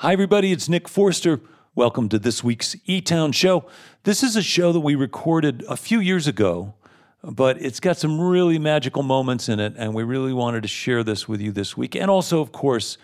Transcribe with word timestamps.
Hi, 0.00 0.12
everybody. 0.12 0.52
It's 0.52 0.68
Nick 0.68 0.90
Forster. 0.90 1.40
Welcome 1.74 2.10
to 2.10 2.18
this 2.18 2.44
week's 2.44 2.76
E 2.84 3.00
Town 3.00 3.32
Show. 3.32 3.64
This 4.02 4.22
is 4.22 4.36
a 4.36 4.42
show 4.42 4.70
that 4.72 4.80
we 4.80 4.94
recorded 4.94 5.64
a 5.70 5.76
few 5.78 6.00
years 6.00 6.26
ago, 6.26 6.74
but 7.24 7.58
it's 7.62 7.80
got 7.80 7.96
some 7.96 8.20
really 8.20 8.58
magical 8.58 9.02
moments 9.02 9.48
in 9.48 9.58
it, 9.58 9.72
and 9.78 9.94
we 9.94 10.02
really 10.02 10.34
wanted 10.34 10.60
to 10.64 10.68
share 10.68 11.02
this 11.02 11.26
with 11.26 11.40
you 11.40 11.50
this 11.50 11.78
week. 11.78 11.94
And 11.96 12.10
also, 12.10 12.42
of 12.42 12.52
course, 12.52 12.98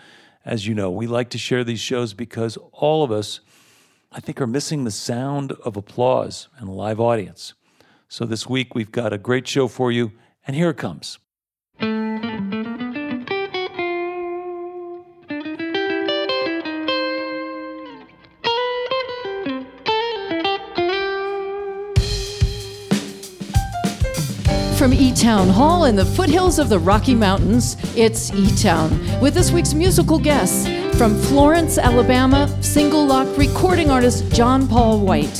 as 0.45 0.67
you 0.67 0.75
know, 0.75 0.91
we 0.91 1.07
like 1.07 1.31
to 1.31 1.39
share 1.39 1.63
these 1.63 1.79
shows 1.79 2.13
because 2.13 2.59
all 2.71 3.03
of 3.03 3.11
us, 3.11 3.39
I 4.11 4.19
think, 4.19 4.39
are 4.39 4.45
missing 4.45 4.83
the 4.83 4.91
sound 4.91 5.53
of 5.65 5.75
applause 5.75 6.47
and 6.59 6.69
a 6.69 6.73
live 6.73 6.99
audience. 6.99 7.55
So 8.07 8.23
this 8.23 8.47
week, 8.47 8.75
we've 8.75 8.91
got 8.91 9.11
a 9.11 9.17
great 9.17 9.47
show 9.47 9.67
for 9.67 9.91
you, 9.91 10.11
and 10.45 10.55
here 10.55 10.69
it 10.69 10.77
comes. 10.77 11.17
From 24.83 24.93
E 24.93 25.13
Town 25.13 25.47
Hall 25.47 25.85
in 25.85 25.95
the 25.95 26.03
foothills 26.03 26.59
of 26.59 26.67
the 26.67 26.77
Rocky 26.77 27.15
Mountains, 27.15 27.77
it's 27.95 28.33
E 28.33 28.53
Town 28.57 28.91
with 29.21 29.33
this 29.33 29.49
week's 29.49 29.73
musical 29.73 30.19
guests 30.19 30.67
from 30.97 31.17
Florence, 31.17 31.77
Alabama, 31.77 32.49
single 32.61 33.05
lock 33.05 33.25
recording 33.37 33.89
artist 33.89 34.29
John 34.33 34.67
Paul 34.67 34.99
White. 34.99 35.39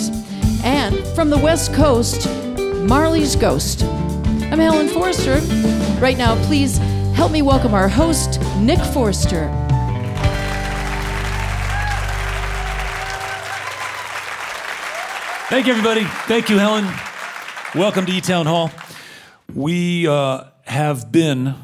And 0.64 0.98
from 1.08 1.30
the 1.30 1.38
West 1.38 1.74
Coast, 1.74 2.26
Marley's 2.88 3.36
Ghost. 3.36 3.84
I'm 3.84 4.60
Helen 4.60 4.88
Forster. 4.88 5.42
Right 6.00 6.18
now, 6.18 6.41
please 6.46 6.78
help 7.14 7.34
me 7.34 7.41
welcome 7.41 7.74
our 7.74 7.90
host, 7.90 8.40
Nick 8.60 8.80
Forster. 8.80 9.50
Thank 15.50 15.68
you, 15.68 15.74
everybody. 15.74 16.05
Thank 16.30 16.50
you, 16.50 16.60
Helen. 16.60 16.85
Welcome 17.76 18.05
to 18.05 18.13
E 18.13 18.22
Town 18.22 18.46
Hall. 18.46 18.72
We 19.52 20.08
uh, 20.08 20.46
have 20.66 21.12
been, 21.12 21.55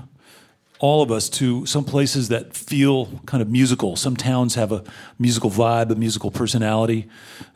all 0.79 1.01
of 1.01 1.11
us, 1.11 1.29
to 1.29 1.65
some 1.65 1.83
places 1.83 2.27
that 2.29 2.53
feel 2.53 3.21
kind 3.25 3.41
of 3.41 3.49
musical. 3.49 3.95
Some 3.95 4.15
towns 4.15 4.55
have 4.55 4.71
a 4.71 4.83
musical 5.17 5.49
vibe, 5.49 5.91
a 5.91 5.95
musical 5.95 6.31
personality. 6.31 7.07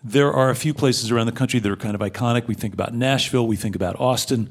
There 0.04 0.32
are 0.32 0.50
a 0.50 0.56
few 0.56 0.74
places 0.74 1.12
around 1.12 1.26
the 1.28 1.34
country 1.34 1.60
that 1.60 1.72
are 1.72 1.76
kind 1.76 1.96
of 1.96 2.02
iconic. 2.02 2.48
We 2.48 2.56
think 2.56 2.74
about 2.74 2.94
Nashville, 2.94 3.48
we 3.48 3.56
think 3.56 3.76
about 3.76 4.00
Austin. 4.00 4.50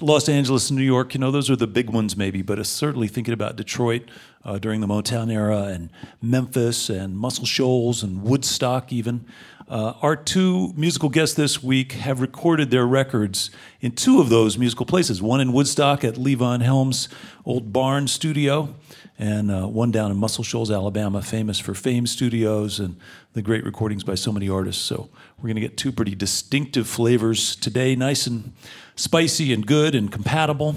Los 0.00 0.28
Angeles, 0.28 0.70
New 0.70 0.82
York, 0.82 1.14
you 1.14 1.20
know, 1.20 1.30
those 1.30 1.50
are 1.50 1.56
the 1.56 1.66
big 1.66 1.90
ones 1.90 2.16
maybe, 2.16 2.42
but 2.42 2.64
certainly 2.64 3.08
thinking 3.08 3.34
about 3.34 3.56
Detroit 3.56 4.08
uh, 4.44 4.58
during 4.58 4.80
the 4.80 4.86
Motown 4.86 5.30
era 5.32 5.64
and 5.64 5.90
Memphis 6.22 6.88
and 6.88 7.18
Muscle 7.18 7.44
Shoals 7.44 8.02
and 8.02 8.22
Woodstock 8.22 8.92
even. 8.92 9.26
Uh, 9.70 9.94
our 10.02 10.16
two 10.16 10.72
musical 10.76 11.08
guests 11.08 11.36
this 11.36 11.62
week 11.62 11.92
have 11.92 12.20
recorded 12.20 12.72
their 12.72 12.84
records 12.84 13.52
in 13.80 13.92
two 13.92 14.20
of 14.20 14.28
those 14.28 14.58
musical 14.58 14.84
places 14.84 15.22
one 15.22 15.40
in 15.40 15.52
Woodstock 15.52 16.02
at 16.02 16.14
Levon 16.14 16.60
Helm's 16.60 17.08
old 17.44 17.72
barn 17.72 18.08
studio, 18.08 18.74
and 19.16 19.48
uh, 19.48 19.68
one 19.68 19.92
down 19.92 20.10
in 20.10 20.16
Muscle 20.16 20.42
Shoals, 20.42 20.72
Alabama, 20.72 21.22
famous 21.22 21.60
for 21.60 21.72
Fame 21.72 22.08
Studios 22.08 22.80
and 22.80 22.96
the 23.34 23.42
great 23.42 23.62
recordings 23.64 24.02
by 24.02 24.16
so 24.16 24.32
many 24.32 24.48
artists. 24.48 24.82
So 24.82 25.08
we're 25.38 25.44
going 25.44 25.54
to 25.54 25.60
get 25.60 25.76
two 25.76 25.92
pretty 25.92 26.16
distinctive 26.16 26.88
flavors 26.88 27.54
today, 27.54 27.94
nice 27.94 28.26
and 28.26 28.52
spicy 28.96 29.52
and 29.52 29.64
good 29.64 29.94
and 29.94 30.10
compatible. 30.10 30.74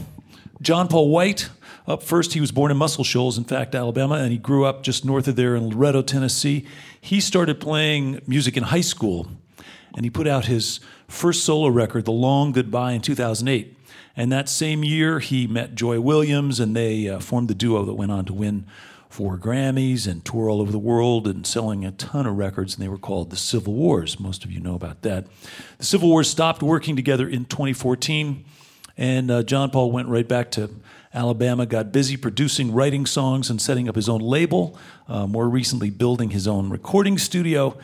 John 0.61 0.87
Paul 0.87 1.09
White. 1.09 1.49
Up 1.85 2.01
first, 2.01 2.33
he 2.33 2.39
was 2.39 2.51
born 2.51 2.71
in 2.71 2.77
Muscle 2.77 3.03
Shoals, 3.03 3.37
in 3.37 3.43
fact, 3.43 3.75
Alabama, 3.75 4.15
and 4.15 4.31
he 4.31 4.37
grew 4.37 4.63
up 4.63 4.83
just 4.83 5.03
north 5.03 5.27
of 5.27 5.35
there 5.35 5.53
in 5.55 5.69
Loretto, 5.69 6.01
Tennessee. 6.01 6.65
He 6.99 7.19
started 7.19 7.59
playing 7.59 8.21
music 8.25 8.55
in 8.55 8.63
high 8.63 8.81
school, 8.81 9.27
and 9.93 10.05
he 10.05 10.09
put 10.09 10.25
out 10.25 10.45
his 10.45 10.79
first 11.09 11.43
solo 11.43 11.67
record, 11.67 12.05
The 12.05 12.11
Long 12.11 12.53
Goodbye, 12.53 12.93
in 12.93 13.01
2008. 13.01 13.77
And 14.15 14.31
that 14.31 14.47
same 14.47 14.83
year, 14.85 15.19
he 15.19 15.45
met 15.45 15.75
Joy 15.75 15.99
Williams, 15.99 16.61
and 16.61 16.73
they 16.73 17.09
uh, 17.09 17.19
formed 17.19 17.49
the 17.49 17.55
duo 17.55 17.83
that 17.83 17.95
went 17.95 18.11
on 18.11 18.23
to 18.25 18.33
win 18.33 18.65
four 19.09 19.37
Grammys 19.37 20.07
and 20.07 20.23
tour 20.23 20.49
all 20.49 20.61
over 20.61 20.71
the 20.71 20.79
world 20.79 21.27
and 21.27 21.45
selling 21.45 21.83
a 21.83 21.91
ton 21.91 22.25
of 22.25 22.37
records, 22.37 22.75
and 22.75 22.83
they 22.83 22.87
were 22.87 22.97
called 22.97 23.29
the 23.29 23.35
Civil 23.35 23.73
Wars. 23.73 24.19
Most 24.19 24.45
of 24.45 24.51
you 24.51 24.59
know 24.59 24.73
about 24.73 25.01
that. 25.01 25.27
The 25.79 25.85
Civil 25.85 26.09
Wars 26.09 26.29
stopped 26.29 26.63
working 26.63 26.95
together 26.95 27.27
in 27.27 27.45
2014, 27.45 28.45
and 28.97 29.29
uh, 29.29 29.43
John 29.43 29.69
Paul 29.69 29.91
went 29.91 30.07
right 30.07 30.27
back 30.27 30.49
to 30.51 30.69
Alabama, 31.13 31.65
got 31.65 31.91
busy 31.91 32.17
producing, 32.17 32.73
writing 32.73 33.05
songs, 33.05 33.49
and 33.49 33.61
setting 33.61 33.87
up 33.87 33.95
his 33.95 34.09
own 34.09 34.21
label, 34.21 34.77
uh, 35.07 35.27
more 35.27 35.47
recently, 35.47 35.89
building 35.89 36.31
his 36.31 36.47
own 36.47 36.69
recording 36.69 37.17
studio. 37.17 37.77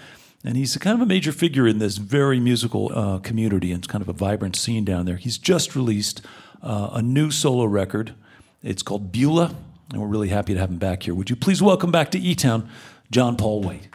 And 0.44 0.56
he's 0.56 0.76
kind 0.78 0.96
of 0.96 1.02
a 1.02 1.06
major 1.06 1.32
figure 1.32 1.68
in 1.68 1.80
this 1.80 1.98
very 1.98 2.40
musical 2.40 2.92
uh, 2.94 3.20
community 3.20 3.72
and 3.72 3.80
it's 3.80 3.88
kind 3.88 4.02
of 4.02 4.08
a 4.08 4.14
vibrant 4.14 4.56
scene 4.56 4.86
down 4.86 5.06
there. 5.06 5.18
He's 5.18 5.38
just 5.38 5.76
released 5.76 6.22
uh, 6.64 6.92
a 6.94 7.02
new 7.02 7.30
solo 7.30 7.66
record. 7.66 8.14
It's 8.64 8.82
called 8.82 9.12
Beulah, 9.12 9.54
and 9.92 10.02
we're 10.02 10.08
really 10.08 10.30
happy 10.30 10.54
to 10.54 10.60
have 10.60 10.70
him 10.70 10.78
back 10.78 11.04
here. 11.04 11.14
Would 11.14 11.30
you 11.30 11.36
please 11.36 11.62
welcome 11.62 11.92
back 11.92 12.12
to 12.12 12.20
E 12.20 12.36
Town, 12.36 12.70
John 13.12 13.36
Paul 13.36 13.62
White? 13.62 13.90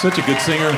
Such 0.00 0.16
a 0.18 0.22
good 0.22 0.40
singer. 0.40 0.70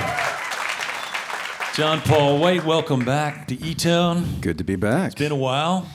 John 1.74 2.00
Paul 2.00 2.38
White, 2.38 2.64
welcome 2.64 3.04
back 3.04 3.46
to 3.48 3.54
E 3.62 3.74
Town. 3.74 4.40
Good 4.40 4.56
to 4.58 4.64
be 4.64 4.76
back. 4.76 5.12
It's 5.12 5.14
been 5.20 5.30
a 5.30 5.36
while. 5.36 5.86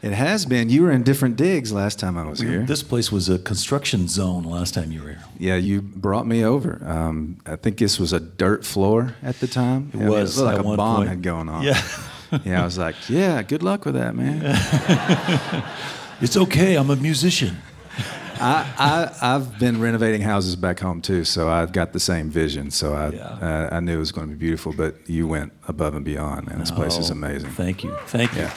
It 0.00 0.12
has 0.12 0.46
been. 0.46 0.70
You 0.70 0.82
were 0.82 0.92
in 0.92 1.02
different 1.02 1.34
digs 1.36 1.72
last 1.72 1.98
time 1.98 2.16
I 2.16 2.24
was 2.28 2.38
here. 2.38 2.62
This 2.62 2.84
place 2.84 3.10
was 3.10 3.28
a 3.28 3.36
construction 3.38 4.06
zone 4.06 4.44
last 4.44 4.74
time 4.74 4.92
you 4.92 5.02
were 5.02 5.08
here. 5.08 5.24
yeah, 5.38 5.56
you 5.56 5.82
brought 5.82 6.26
me 6.28 6.44
over. 6.44 6.80
Um, 6.86 7.38
I 7.44 7.56
think 7.56 7.78
this 7.78 7.98
was 7.98 8.12
a 8.12 8.20
dirt 8.20 8.64
floor 8.64 9.16
at 9.24 9.40
the 9.40 9.48
time. 9.48 9.90
It 9.92 9.96
I 9.96 10.00
mean, 10.00 10.08
was 10.10 10.38
looked 10.38 10.56
at 10.56 10.64
like 10.64 10.74
a 10.74 10.76
bomb 10.76 10.96
point. 10.98 11.08
had 11.08 11.22
gone 11.22 11.48
off. 11.48 11.64
Yeah. 11.64 12.38
yeah, 12.44 12.62
I 12.62 12.64
was 12.64 12.78
like, 12.78 12.94
yeah, 13.08 13.42
good 13.42 13.64
luck 13.64 13.84
with 13.86 13.94
that, 13.94 14.14
man. 14.14 14.54
It's 16.20 16.36
okay, 16.36 16.74
I'm 16.76 16.90
a 16.90 16.96
musician. 16.96 17.58
I, 18.40 18.72
I 19.20 19.34
I've 19.34 19.58
been 19.58 19.80
renovating 19.80 20.20
houses 20.22 20.56
back 20.56 20.78
home 20.80 21.00
too, 21.02 21.24
so 21.24 21.48
I've 21.48 21.72
got 21.72 21.92
the 21.92 22.00
same 22.00 22.30
vision. 22.30 22.70
So 22.70 22.94
I 22.94 23.08
Yeah. 23.10 23.22
uh, 23.26 23.68
I 23.72 23.80
knew 23.80 23.94
it 23.96 23.98
was 23.98 24.12
going 24.12 24.28
to 24.28 24.34
be 24.34 24.38
beautiful, 24.38 24.72
but 24.72 24.94
you 25.08 25.26
went 25.26 25.52
above 25.66 25.94
and 25.94 26.04
beyond, 26.04 26.46
man. 26.48 26.58
This 26.58 26.70
place 26.70 26.96
is 26.98 27.10
Oh, 27.10 27.14
amazing. 27.14 27.50
Thank 27.50 27.84
you. 27.84 27.96
Thank 28.06 28.32
you. 28.34 28.42
Yeah. 28.42 28.52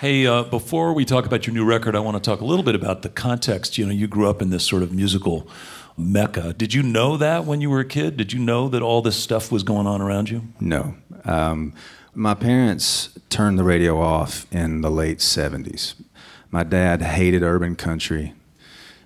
Hey, 0.00 0.26
uh, 0.26 0.44
before 0.44 0.94
we 0.94 1.04
talk 1.04 1.26
about 1.26 1.46
your 1.46 1.52
new 1.52 1.64
record, 1.66 1.94
I 1.94 1.98
want 2.00 2.16
to 2.16 2.22
talk 2.22 2.40
a 2.40 2.44
little 2.46 2.64
bit 2.64 2.74
about 2.74 3.02
the 3.02 3.10
context. 3.10 3.76
You 3.76 3.84
know, 3.84 3.92
you 3.92 4.06
grew 4.06 4.30
up 4.30 4.40
in 4.40 4.48
this 4.48 4.64
sort 4.66 4.82
of 4.82 4.92
musical 4.94 5.46
mecca. 5.98 6.54
Did 6.54 6.72
you 6.72 6.82
know 6.82 7.18
that 7.18 7.44
when 7.44 7.60
you 7.60 7.68
were 7.68 7.80
a 7.80 7.84
kid? 7.84 8.16
Did 8.16 8.32
you 8.32 8.38
know 8.38 8.70
that 8.70 8.80
all 8.80 9.02
this 9.02 9.16
stuff 9.16 9.52
was 9.52 9.62
going 9.62 9.86
on 9.86 10.00
around 10.00 10.30
you? 10.30 10.44
No. 10.58 10.94
Um, 11.26 11.74
my 12.14 12.34
parents 12.34 13.10
turned 13.28 13.58
the 13.58 13.64
radio 13.64 14.00
off 14.00 14.46
in 14.52 14.80
the 14.80 14.90
late 14.90 15.18
70s. 15.18 15.94
My 16.50 16.64
dad 16.64 17.02
hated 17.02 17.42
urban 17.42 17.76
country. 17.76 18.34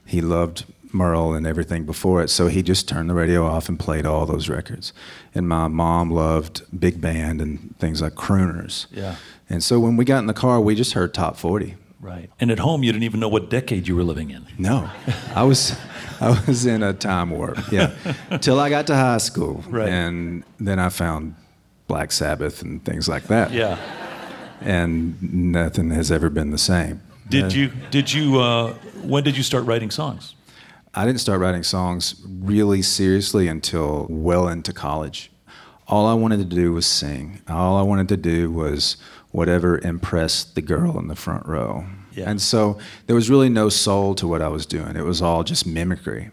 He 0.07 0.21
loved 0.21 0.65
Merle 0.93 1.35
and 1.35 1.47
everything 1.47 1.85
before 1.85 2.23
it, 2.23 2.29
so 2.31 2.47
he 2.47 2.63
just 2.63 2.89
turned 2.89 3.11
the 3.11 3.15
radio 3.15 3.45
off 3.47 3.69
and 3.69 3.79
played 3.79 4.07
all 4.07 4.27
those 4.27 4.49
records. 4.49 4.93
And 5.35 5.49
my 5.49 5.69
mom 5.69 6.11
loved 6.11 6.63
big 6.79 7.01
band 7.01 7.41
and 7.41 7.77
things 7.79 8.01
like 8.01 8.15
crooners. 8.15 8.87
Yeah. 8.91 9.17
And 9.51 9.63
so 9.63 9.81
when 9.81 9.97
we 9.97 10.05
got 10.05 10.19
in 10.21 10.27
the 10.27 10.33
car, 10.35 10.61
we 10.61 10.75
just 10.75 10.93
heard 10.93 11.13
top 11.13 11.37
40. 11.37 11.75
Right. 12.01 12.31
And 12.39 12.51
at 12.51 12.59
home, 12.59 12.83
you 12.83 12.93
didn't 12.93 13.05
even 13.05 13.19
know 13.21 13.29
what 13.29 13.51
decade 13.51 13.89
you 13.89 13.97
were 13.97 14.05
living 14.05 14.31
in. 14.31 14.47
No, 14.59 14.91
I 15.35 15.43
was, 15.43 15.75
I 16.21 16.39
was 16.47 16.65
in 16.67 16.83
a 16.83 16.93
time 16.93 17.31
warp. 17.31 17.59
Yeah, 17.73 17.95
till 18.41 18.61
I 18.61 18.69
got 18.71 18.87
to 18.89 18.95
high 18.95 19.19
school, 19.19 19.65
Right. 19.69 19.89
and 19.89 20.45
then 20.61 20.79
I 20.79 20.91
found 20.91 21.35
Black 21.87 22.13
Sabbath 22.13 22.63
and 22.63 22.85
things 22.85 23.09
like 23.09 23.25
that. 23.25 23.51
Yeah. 23.53 23.79
and 24.61 25.21
nothing 25.23 25.91
has 25.91 26.11
ever 26.11 26.31
been 26.31 26.51
the 26.51 26.59
same. 26.59 27.01
Did 27.29 27.45
Uh, 27.45 27.49
you? 27.49 27.73
Did 27.91 28.13
you? 28.13 28.41
Uh, 28.41 28.75
when 29.03 29.23
did 29.25 29.37
you 29.37 29.43
start 29.43 29.65
writing 29.67 29.91
songs? 29.91 30.35
I 30.95 31.05
didn't 31.05 31.21
start 31.21 31.41
writing 31.41 31.63
songs 31.65 32.15
really 32.27 32.81
seriously 32.83 33.49
until 33.49 34.07
well 34.09 34.49
into 34.49 34.73
college. 34.73 35.31
All 35.89 36.07
I 36.07 36.15
wanted 36.15 36.39
to 36.39 36.45
do 36.57 36.73
was 36.73 36.87
sing. 36.87 37.41
All 37.49 37.77
I 37.77 37.83
wanted 37.83 38.09
to 38.11 38.17
do 38.17 38.51
was 38.51 38.97
whatever 39.33 39.79
impressed 39.79 40.55
the 40.55 40.63
girl 40.63 40.99
in 40.99 41.09
the 41.09 41.17
front 41.17 41.45
row. 41.47 41.85
Yeah. 42.13 42.31
And 42.31 42.41
so 42.41 42.79
there 43.07 43.17
was 43.17 43.29
really 43.29 43.49
no 43.49 43.69
soul 43.69 44.15
to 44.15 44.29
what 44.29 44.41
I 44.41 44.49
was 44.49 44.65
doing. 44.67 44.97
It 44.97 45.05
was 45.05 45.21
all 45.21 45.43
just 45.43 45.67
mimicry. 45.67 46.31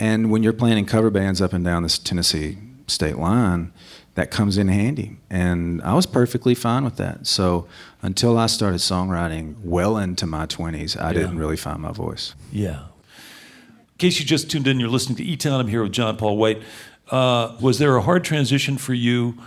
And 0.00 0.30
when 0.30 0.42
you're 0.42 0.54
playing 0.54 0.78
in 0.78 0.86
cover 0.86 1.10
bands 1.10 1.40
up 1.42 1.52
and 1.52 1.62
down 1.64 1.82
this 1.82 1.98
Tennessee 1.98 2.56
state 2.88 3.18
line, 3.18 3.72
that 4.14 4.30
comes 4.30 4.58
in 4.58 4.68
handy. 4.68 5.16
And 5.30 5.80
I 5.82 5.94
was 5.94 6.06
perfectly 6.06 6.54
fine 6.54 6.84
with 6.84 6.96
that. 6.96 7.26
So 7.26 7.66
until 8.02 8.36
I 8.36 8.46
started 8.46 8.78
songwriting 8.78 9.56
well 9.62 9.96
into 9.96 10.26
my 10.26 10.46
20s, 10.46 11.00
I 11.00 11.12
didn't 11.12 11.38
really 11.38 11.56
find 11.56 11.80
my 11.80 11.92
voice. 11.92 12.34
Yeah. 12.50 12.80
In 12.80 13.98
case 13.98 14.18
you 14.18 14.26
just 14.26 14.50
tuned 14.50 14.66
in, 14.66 14.80
you're 14.80 14.88
listening 14.88 15.16
to 15.16 15.24
E 15.24 15.36
Town. 15.36 15.60
I'm 15.60 15.68
here 15.68 15.82
with 15.82 15.92
John 15.92 16.16
Paul 16.16 16.36
White. 16.36 16.62
Uh, 17.10 17.56
was 17.60 17.78
there 17.78 17.96
a 17.96 18.02
hard 18.02 18.24
transition 18.24 18.76
for 18.78 18.94
you, 18.94 19.38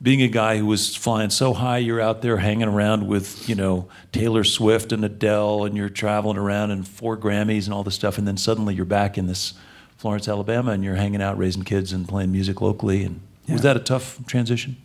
being 0.00 0.22
a 0.22 0.28
guy 0.28 0.58
who 0.58 0.66
was 0.66 0.94
flying 0.94 1.30
so 1.30 1.52
high, 1.52 1.78
you're 1.78 2.00
out 2.00 2.22
there 2.22 2.36
hanging 2.38 2.68
around 2.68 3.06
with, 3.06 3.48
you 3.48 3.54
know, 3.54 3.88
Taylor 4.12 4.44
Swift 4.44 4.92
and 4.92 5.04
Adele, 5.04 5.64
and 5.64 5.76
you're 5.76 5.88
traveling 5.88 6.38
around 6.38 6.70
and 6.70 6.86
four 6.86 7.16
Grammys 7.16 7.64
and 7.64 7.74
all 7.74 7.82
this 7.82 7.96
stuff, 7.96 8.16
and 8.16 8.26
then 8.26 8.36
suddenly 8.36 8.74
you're 8.74 8.84
back 8.84 9.18
in 9.18 9.26
this 9.26 9.54
Florence, 9.96 10.28
Alabama, 10.28 10.70
and 10.70 10.84
you're 10.84 10.94
hanging 10.94 11.20
out, 11.20 11.36
raising 11.36 11.64
kids, 11.64 11.92
and 11.92 12.06
playing 12.08 12.30
music 12.30 12.60
locally. 12.60 13.02
And 13.02 13.20
was 13.48 13.62
that 13.62 13.76
a 13.76 13.80
tough 13.80 14.24
transition? 14.26 14.76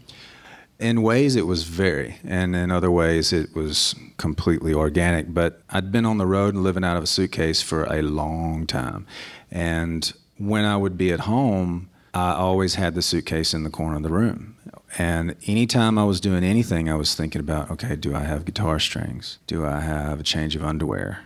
In 0.79 1.01
ways, 1.01 1.35
it 1.35 1.47
was 1.47 1.63
very, 1.63 2.17
and 2.25 2.55
in 2.55 2.71
other 2.71 2.91
ways, 2.91 3.31
it 3.31 3.55
was 3.55 3.95
completely 4.17 4.73
organic. 4.73 5.33
But 5.33 5.61
I'd 5.69 5.91
been 5.91 6.05
on 6.05 6.17
the 6.17 6.25
road 6.25 6.55
and 6.55 6.63
living 6.63 6.83
out 6.83 6.97
of 6.97 7.03
a 7.03 7.07
suitcase 7.07 7.61
for 7.61 7.85
a 7.85 8.01
long 8.01 8.65
time. 8.65 9.05
And 9.51 10.11
when 10.37 10.65
I 10.65 10.75
would 10.75 10.97
be 10.97 11.11
at 11.11 11.21
home, 11.21 11.89
I 12.13 12.33
always 12.33 12.75
had 12.75 12.95
the 12.95 13.01
suitcase 13.01 13.53
in 13.53 13.63
the 13.63 13.69
corner 13.69 13.97
of 13.97 14.03
the 14.03 14.09
room. 14.09 14.55
And 14.97 15.35
anytime 15.47 15.97
I 15.97 16.03
was 16.03 16.19
doing 16.19 16.43
anything, 16.43 16.89
I 16.89 16.95
was 16.95 17.15
thinking 17.15 17.39
about 17.39 17.71
okay, 17.71 17.95
do 17.95 18.15
I 18.15 18.19
have 18.19 18.45
guitar 18.45 18.79
strings? 18.79 19.39
Do 19.47 19.65
I 19.65 19.79
have 19.79 20.19
a 20.19 20.23
change 20.23 20.55
of 20.55 20.63
underwear? 20.63 21.23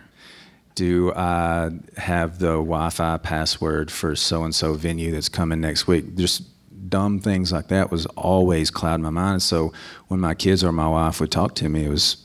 Do 0.74 1.12
I 1.14 1.70
have 1.96 2.38
the 2.38 2.52
Wi 2.52 2.90
Fi 2.90 3.18
password 3.18 3.90
for 3.90 4.14
so 4.16 4.44
and 4.44 4.54
so 4.54 4.74
venue 4.74 5.10
that's 5.10 5.28
coming 5.28 5.60
next 5.60 5.86
week? 5.86 6.16
Just 6.16 6.42
dumb 6.88 7.18
things 7.20 7.52
like 7.52 7.68
that 7.68 7.90
was 7.90 8.06
always 8.16 8.70
clouding 8.70 9.02
my 9.04 9.10
mind. 9.10 9.42
So 9.42 9.72
when 10.08 10.20
my 10.20 10.34
kids 10.34 10.62
or 10.62 10.72
my 10.72 10.88
wife 10.88 11.20
would 11.20 11.30
talk 11.30 11.54
to 11.56 11.68
me, 11.68 11.84
it 11.86 11.90
was 11.90 12.18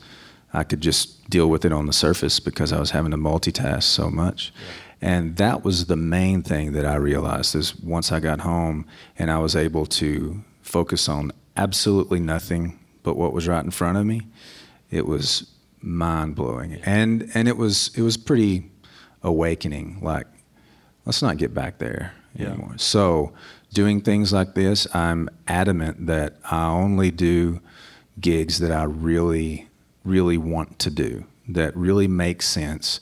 I 0.52 0.62
could 0.62 0.80
just 0.80 1.28
deal 1.30 1.48
with 1.48 1.64
it 1.64 1.72
on 1.72 1.86
the 1.86 1.92
surface 1.92 2.38
because 2.40 2.72
I 2.72 2.78
was 2.78 2.90
having 2.92 3.10
to 3.10 3.16
multitask 3.16 3.82
so 3.84 4.08
much. 4.10 4.52
And 5.00 5.36
that 5.36 5.64
was 5.64 5.86
the 5.86 5.96
main 5.96 6.42
thing 6.42 6.72
that 6.72 6.86
I 6.86 6.94
realized 6.94 7.54
is 7.54 7.74
once 7.80 8.12
I 8.12 8.20
got 8.20 8.40
home 8.40 8.86
and 9.18 9.30
I 9.30 9.38
was 9.38 9.56
able 9.56 9.84
to 9.86 10.42
focus 10.62 11.08
on 11.08 11.32
absolutely 11.56 12.20
nothing 12.20 12.78
but 13.02 13.16
what 13.16 13.32
was 13.32 13.46
right 13.46 13.62
in 13.64 13.70
front 13.70 13.98
of 13.98 14.06
me, 14.06 14.22
it 14.90 15.06
was 15.06 15.50
mind 15.82 16.34
blowing. 16.36 16.74
And 16.86 17.30
and 17.34 17.48
it 17.48 17.56
was 17.58 17.90
it 17.96 18.02
was 18.02 18.16
pretty 18.16 18.70
awakening. 19.22 19.98
Like, 20.02 20.26
let's 21.04 21.20
not 21.22 21.36
get 21.36 21.52
back 21.52 21.78
there 21.78 22.14
Yeah. 22.34 22.48
anymore. 22.48 22.74
So 22.78 23.32
doing 23.74 24.00
things 24.00 24.32
like 24.32 24.54
this, 24.54 24.86
I'm 24.94 25.28
adamant 25.46 26.06
that 26.06 26.36
I 26.50 26.68
only 26.68 27.10
do 27.10 27.60
gigs 28.18 28.60
that 28.60 28.70
I 28.70 28.84
really, 28.84 29.68
really 30.04 30.38
want 30.38 30.78
to 30.78 30.90
do, 30.90 31.24
that 31.48 31.76
really 31.76 32.08
make 32.08 32.40
sense. 32.40 33.00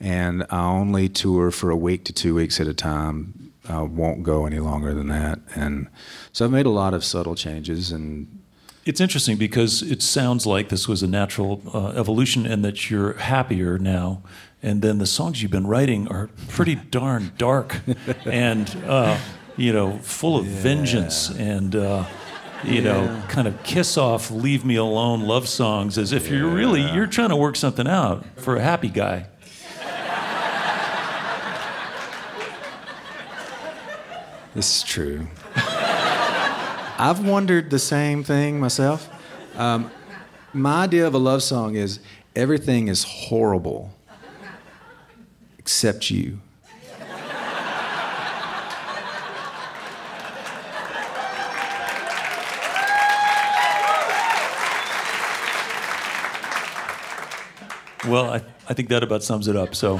And 0.00 0.44
I 0.50 0.64
only 0.64 1.08
tour 1.08 1.50
for 1.50 1.70
a 1.70 1.76
week 1.76 2.04
to 2.06 2.12
two 2.12 2.34
weeks 2.34 2.60
at 2.60 2.66
a 2.66 2.74
time. 2.74 3.52
I 3.68 3.82
won't 3.82 4.22
go 4.22 4.46
any 4.46 4.58
longer 4.58 4.92
than 4.92 5.08
that. 5.08 5.38
And 5.54 5.88
so 6.32 6.44
I've 6.44 6.50
made 6.50 6.66
a 6.66 6.70
lot 6.70 6.94
of 6.94 7.04
subtle 7.04 7.34
changes 7.34 7.92
and 7.92 8.40
It's 8.84 9.00
interesting 9.00 9.36
because 9.36 9.82
it 9.82 10.02
sounds 10.02 10.46
like 10.46 10.68
this 10.68 10.88
was 10.88 11.02
a 11.02 11.06
natural 11.06 11.62
uh, 11.72 11.88
evolution 11.90 12.44
and 12.46 12.64
that 12.64 12.90
you're 12.90 13.14
happier 13.14 13.78
now. 13.78 14.22
And 14.62 14.82
then 14.82 14.98
the 14.98 15.06
songs 15.06 15.42
you've 15.42 15.50
been 15.50 15.66
writing 15.66 16.08
are 16.08 16.28
pretty 16.48 16.74
darn 16.90 17.32
dark 17.38 17.80
and, 18.24 18.74
uh, 18.86 19.18
you 19.56 19.72
know, 19.72 19.98
full 19.98 20.36
of 20.36 20.44
vengeance 20.46 21.30
and, 21.30 21.76
uh, 21.76 22.04
you 22.64 22.80
know, 22.80 23.22
kind 23.28 23.46
of 23.46 23.62
kiss 23.62 23.96
off, 23.96 24.30
leave 24.30 24.64
me 24.64 24.76
alone 24.76 25.20
love 25.20 25.48
songs 25.48 25.98
as 25.98 26.12
if 26.12 26.28
you're 26.28 26.48
really, 26.48 26.82
you're 26.92 27.06
trying 27.06 27.28
to 27.28 27.36
work 27.36 27.56
something 27.56 27.86
out 27.86 28.24
for 28.36 28.56
a 28.56 28.62
happy 28.62 28.88
guy. 28.88 29.26
This 34.54 34.76
is 34.76 34.82
true. 34.84 35.26
I've 36.96 37.26
wondered 37.26 37.70
the 37.70 37.78
same 37.80 38.22
thing 38.22 38.60
myself. 38.60 39.08
Um, 39.56 39.90
my 40.52 40.84
idea 40.84 41.08
of 41.08 41.14
a 41.14 41.18
love 41.18 41.42
song 41.42 41.74
is 41.74 41.98
everything 42.36 42.86
is 42.86 43.02
horrible 43.02 43.92
except 45.58 46.08
you. 46.08 46.40
Well, 58.08 58.30
I, 58.30 58.42
I 58.68 58.74
think 58.74 58.90
that 58.90 59.02
about 59.02 59.22
sums 59.22 59.48
it 59.48 59.56
up. 59.56 59.74
So, 59.74 59.96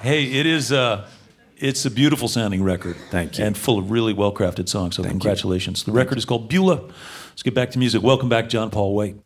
hey, 0.00 0.24
it 0.24 0.44
is 0.46 0.72
uh, 0.72 1.08
it's 1.56 1.86
a 1.86 1.90
beautiful 1.90 2.28
sounding 2.28 2.62
record. 2.62 2.96
Thank 3.10 3.38
you. 3.38 3.44
And 3.44 3.56
full 3.56 3.78
of 3.78 3.90
really 3.90 4.12
well 4.12 4.32
crafted 4.32 4.68
songs. 4.68 4.96
So, 4.96 5.02
Thank 5.02 5.14
you. 5.14 5.20
congratulations. 5.20 5.84
The 5.84 5.92
record 5.92 6.18
is 6.18 6.24
called 6.26 6.50
Beulah. 6.50 6.82
Let's 7.30 7.42
get 7.42 7.54
back 7.54 7.70
to 7.70 7.78
music. 7.78 8.02
Welcome 8.02 8.28
back, 8.28 8.48
John 8.50 8.70
Paul 8.70 8.94
White. 8.94 9.16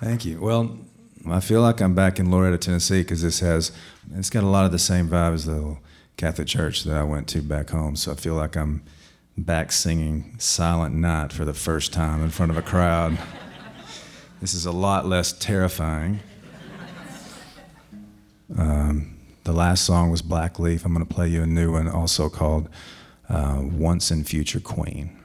Thank 0.00 0.24
you. 0.24 0.40
Well, 0.40 0.78
I 1.30 1.40
feel 1.40 1.60
like 1.60 1.80
I'm 1.80 1.94
back 1.94 2.18
in 2.18 2.30
Loretto, 2.30 2.56
Tennessee, 2.56 3.02
because 3.02 3.22
this 3.22 3.40
has 3.40 3.70
it's 4.14 4.30
got 4.30 4.42
a 4.42 4.48
lot 4.48 4.64
of 4.64 4.72
the 4.72 4.78
same 4.78 5.08
vibe 5.08 5.34
as 5.34 5.44
the 5.44 5.52
little 5.54 5.78
Catholic 6.16 6.48
church 6.48 6.84
that 6.84 6.96
I 6.96 7.02
went 7.02 7.28
to 7.28 7.42
back 7.42 7.70
home. 7.70 7.96
So 7.96 8.12
I 8.12 8.14
feel 8.14 8.34
like 8.34 8.56
I'm 8.56 8.82
back 9.36 9.72
singing 9.72 10.34
Silent 10.38 10.94
Night 10.94 11.32
for 11.32 11.44
the 11.44 11.54
first 11.54 11.92
time 11.92 12.22
in 12.22 12.30
front 12.30 12.50
of 12.50 12.58
a 12.58 12.62
crowd. 12.62 13.18
This 14.40 14.54
is 14.54 14.66
a 14.66 14.72
lot 14.72 15.06
less 15.06 15.32
terrifying. 15.32 16.20
Um, 18.58 19.16
the 19.44 19.52
last 19.52 19.84
song 19.84 20.10
was 20.10 20.22
Black 20.22 20.58
Leaf. 20.58 20.84
I'm 20.84 20.92
going 20.92 21.06
to 21.06 21.14
play 21.14 21.28
you 21.28 21.42
a 21.42 21.46
new 21.46 21.72
one 21.72 21.88
also 21.88 22.28
called 22.28 22.68
uh, 23.28 23.62
Once 23.62 24.10
and 24.10 24.26
Future 24.26 24.60
Queen. 24.60 25.18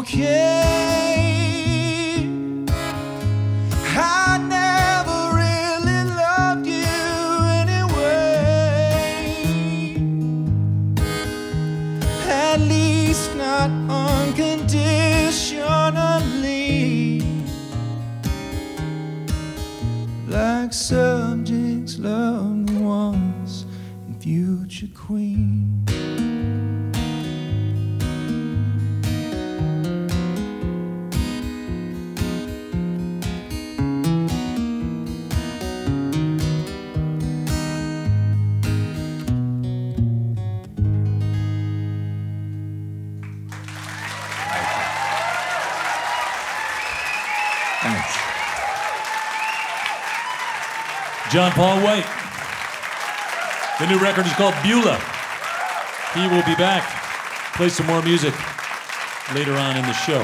Okay. 0.00 0.79
John 51.40 51.52
Paul 51.52 51.80
White. 51.80 52.04
The 53.78 53.86
new 53.86 53.98
record 53.98 54.26
is 54.26 54.32
called 54.34 54.52
Beulah. 54.62 55.00
He 56.12 56.28
will 56.28 56.44
be 56.44 56.54
back. 56.54 56.84
Play 57.54 57.70
some 57.70 57.86
more 57.86 58.02
music 58.02 58.34
later 59.34 59.54
on 59.54 59.74
in 59.78 59.82
the 59.86 59.94
show. 59.94 60.20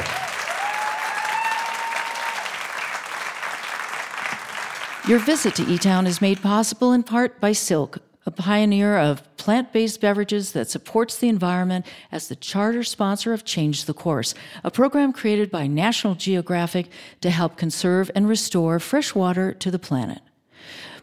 Your 5.09 5.19
visit 5.21 5.55
to 5.55 5.63
E 5.67 5.79
Town 5.79 6.07
is 6.07 6.21
made 6.21 6.43
possible 6.43 6.93
in 6.93 7.03
part 7.03 7.41
by 7.41 7.53
Silk, 7.53 7.97
a 8.27 8.31
pioneer 8.31 8.99
of 8.99 9.23
plant 9.39 9.73
based 9.73 10.03
beverages 10.03 10.53
that 10.53 10.69
supports 10.69 11.17
the 11.17 11.31
environment 11.31 11.87
as 12.13 12.29
the 12.29 12.37
charter 12.37 12.85
sponsor 12.85 13.33
of 13.33 13.43
Change 13.43 13.87
the 13.87 13.95
Course, 13.95 14.35
a 14.63 14.71
program 14.71 15.15
created 15.15 15.51
by 15.51 15.67
National 15.67 16.15
Geographic 16.15 16.91
to 17.23 17.31
help 17.31 17.57
conserve 17.57 18.11
and 18.15 18.29
restore 18.29 18.79
fresh 18.79 19.15
water 19.15 19.55
to 19.55 19.71
the 19.71 19.79
planet. 19.79 20.21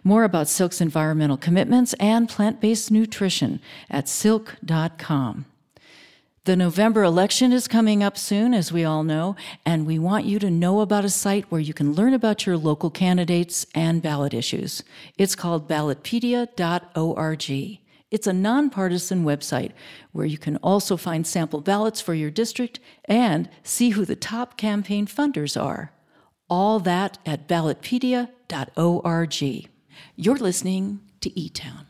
More 0.04 0.24
about 0.24 0.50
Silk's 0.50 0.82
environmental 0.82 1.38
commitments 1.38 1.94
and 1.94 2.28
plant 2.28 2.60
based 2.60 2.92
nutrition 2.92 3.62
at 3.90 4.10
silk.com. 4.10 5.46
The 6.46 6.58
November 6.58 7.04
election 7.04 7.54
is 7.54 7.70
coming 7.70 8.04
up 8.04 8.18
soon, 8.18 8.54
as 8.54 8.70
we 8.70 8.84
all 8.84 9.06
know, 9.06 9.38
and 9.66 9.86
we 9.86 9.98
want 9.98 10.26
you 10.26 10.40
to 10.40 10.52
know 10.52 10.82
about 10.82 11.06
a 11.06 11.10
site 11.10 11.50
where 11.50 11.62
you 11.62 11.74
can 11.74 11.94
learn 11.94 12.14
about 12.14 12.46
your 12.46 12.58
local 12.58 12.90
candidates 12.90 13.66
and 13.74 14.02
ballot 14.02 14.34
issues. 14.34 14.84
It's 15.18 15.36
called 15.36 15.70
ballotpedia.org. 15.70 17.80
It's 18.12 18.28
a 18.28 18.34
nonpartisan 18.34 19.24
website 19.24 19.72
where 20.12 20.26
you 20.26 20.38
can 20.38 20.58
also 20.58 20.98
find 20.98 21.26
sample 21.26 21.62
ballots 21.62 22.02
for 22.02 22.14
your 22.14 22.30
district 22.30 22.82
and 23.06 23.50
see 23.64 23.92
who 23.92 24.04
the 24.04 24.18
top 24.18 24.58
campaign 24.58 25.08
funders 25.08 25.58
are. 25.60 25.94
All 26.50 26.82
that 26.82 27.20
at 27.26 27.48
ballotpedia.org. 27.48 29.70
You're 30.16 30.38
listening 30.38 31.02
to 31.22 31.40
E 31.40 31.50
Town. 31.50 31.86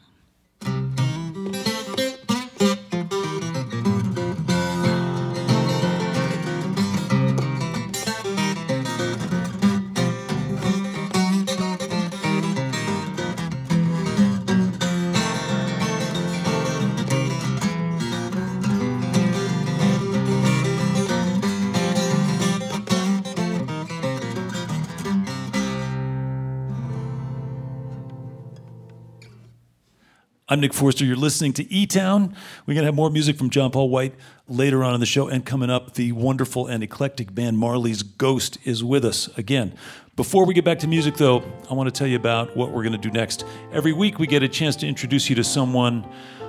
I'm 30.50 30.60
Nick 30.60 30.74
Forster. 30.74 31.06
You're 31.06 31.16
listening 31.16 31.54
to 31.54 31.72
E 31.72 31.88
Town. 31.88 32.36
We're 32.66 32.74
going 32.74 32.84
to 32.84 32.88
have 32.88 32.96
more 32.96 33.10
music 33.10 33.38
from 33.38 33.50
John 33.50 33.72
Paul 33.72 33.88
White 33.88 34.14
later 34.46 34.84
on 34.84 34.94
in 34.94 35.00
the 35.00 35.06
show. 35.06 35.30
And 35.30 35.46
coming 35.46 35.70
up, 35.70 35.94
the 35.94 36.12
wonderful 36.12 36.68
and 36.68 36.84
eclectic 36.84 37.34
band 37.34 37.58
Marley's 37.58 38.04
Ghost 38.04 38.58
is 38.66 38.84
with 38.84 39.06
us 39.06 39.30
again. 39.38 39.74
Before 40.18 40.46
we 40.46 40.54
get 40.54 40.66
back 40.66 40.80
to 40.80 40.88
music, 40.88 41.16
though, 41.16 41.44
I 41.72 41.74
want 41.74 41.88
to 41.88 41.98
tell 41.98 42.08
you 42.08 42.18
about 42.18 42.58
what 42.58 42.72
we're 42.72 42.84
going 42.84 42.92
to 42.92 42.98
do 42.98 43.10
next. 43.10 43.46
Every 43.72 43.94
week, 43.94 44.20
we 44.20 44.28
get 44.28 44.44
a 44.44 44.50
chance 44.50 44.76
to 44.78 44.88
introduce 44.88 45.30
you 45.30 45.36
to 45.38 45.46
someone 45.46 46.06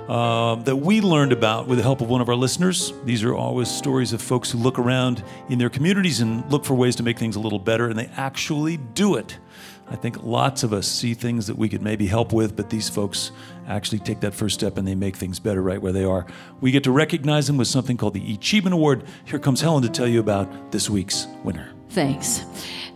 uh, 0.09 0.55
that 0.55 0.75
we 0.75 0.99
learned 0.99 1.31
about 1.31 1.65
with 1.65 1.77
the 1.77 1.83
help 1.83 2.01
of 2.01 2.09
one 2.09 2.19
of 2.19 2.27
our 2.27 2.35
listeners. 2.35 2.91
These 3.05 3.23
are 3.23 3.33
always 3.33 3.69
stories 3.69 4.11
of 4.11 4.21
folks 4.21 4.51
who 4.51 4.57
look 4.57 4.77
around 4.77 5.23
in 5.47 5.57
their 5.57 5.69
communities 5.69 6.19
and 6.19 6.51
look 6.51 6.65
for 6.65 6.73
ways 6.73 6.97
to 6.97 7.03
make 7.03 7.17
things 7.17 7.37
a 7.37 7.39
little 7.39 7.59
better, 7.59 7.87
and 7.87 7.97
they 7.97 8.09
actually 8.17 8.75
do 8.75 9.15
it. 9.15 9.39
I 9.87 9.95
think 9.95 10.23
lots 10.23 10.63
of 10.63 10.73
us 10.73 10.87
see 10.87 11.13
things 11.13 11.47
that 11.47 11.57
we 11.57 11.69
could 11.69 11.81
maybe 11.83 12.07
help 12.07 12.33
with, 12.33 12.55
but 12.55 12.71
these 12.71 12.89
folks 12.89 13.31
actually 13.67 13.99
take 13.99 14.19
that 14.21 14.33
first 14.33 14.55
step 14.55 14.77
and 14.77 14.87
they 14.87 14.95
make 14.95 15.15
things 15.15 15.39
better 15.39 15.61
right 15.61 15.81
where 15.81 15.91
they 15.91 16.03
are. 16.03 16.25
We 16.61 16.71
get 16.71 16.83
to 16.85 16.91
recognize 16.91 17.47
them 17.47 17.57
with 17.57 17.67
something 17.67 17.97
called 17.97 18.13
the 18.13 18.33
Achievement 18.33 18.73
Award. 18.73 19.03
Here 19.25 19.39
comes 19.39 19.61
Helen 19.61 19.83
to 19.83 19.89
tell 19.89 20.07
you 20.07 20.19
about 20.19 20.71
this 20.71 20.89
week's 20.89 21.27
winner. 21.43 21.71
Thanks. 21.89 22.43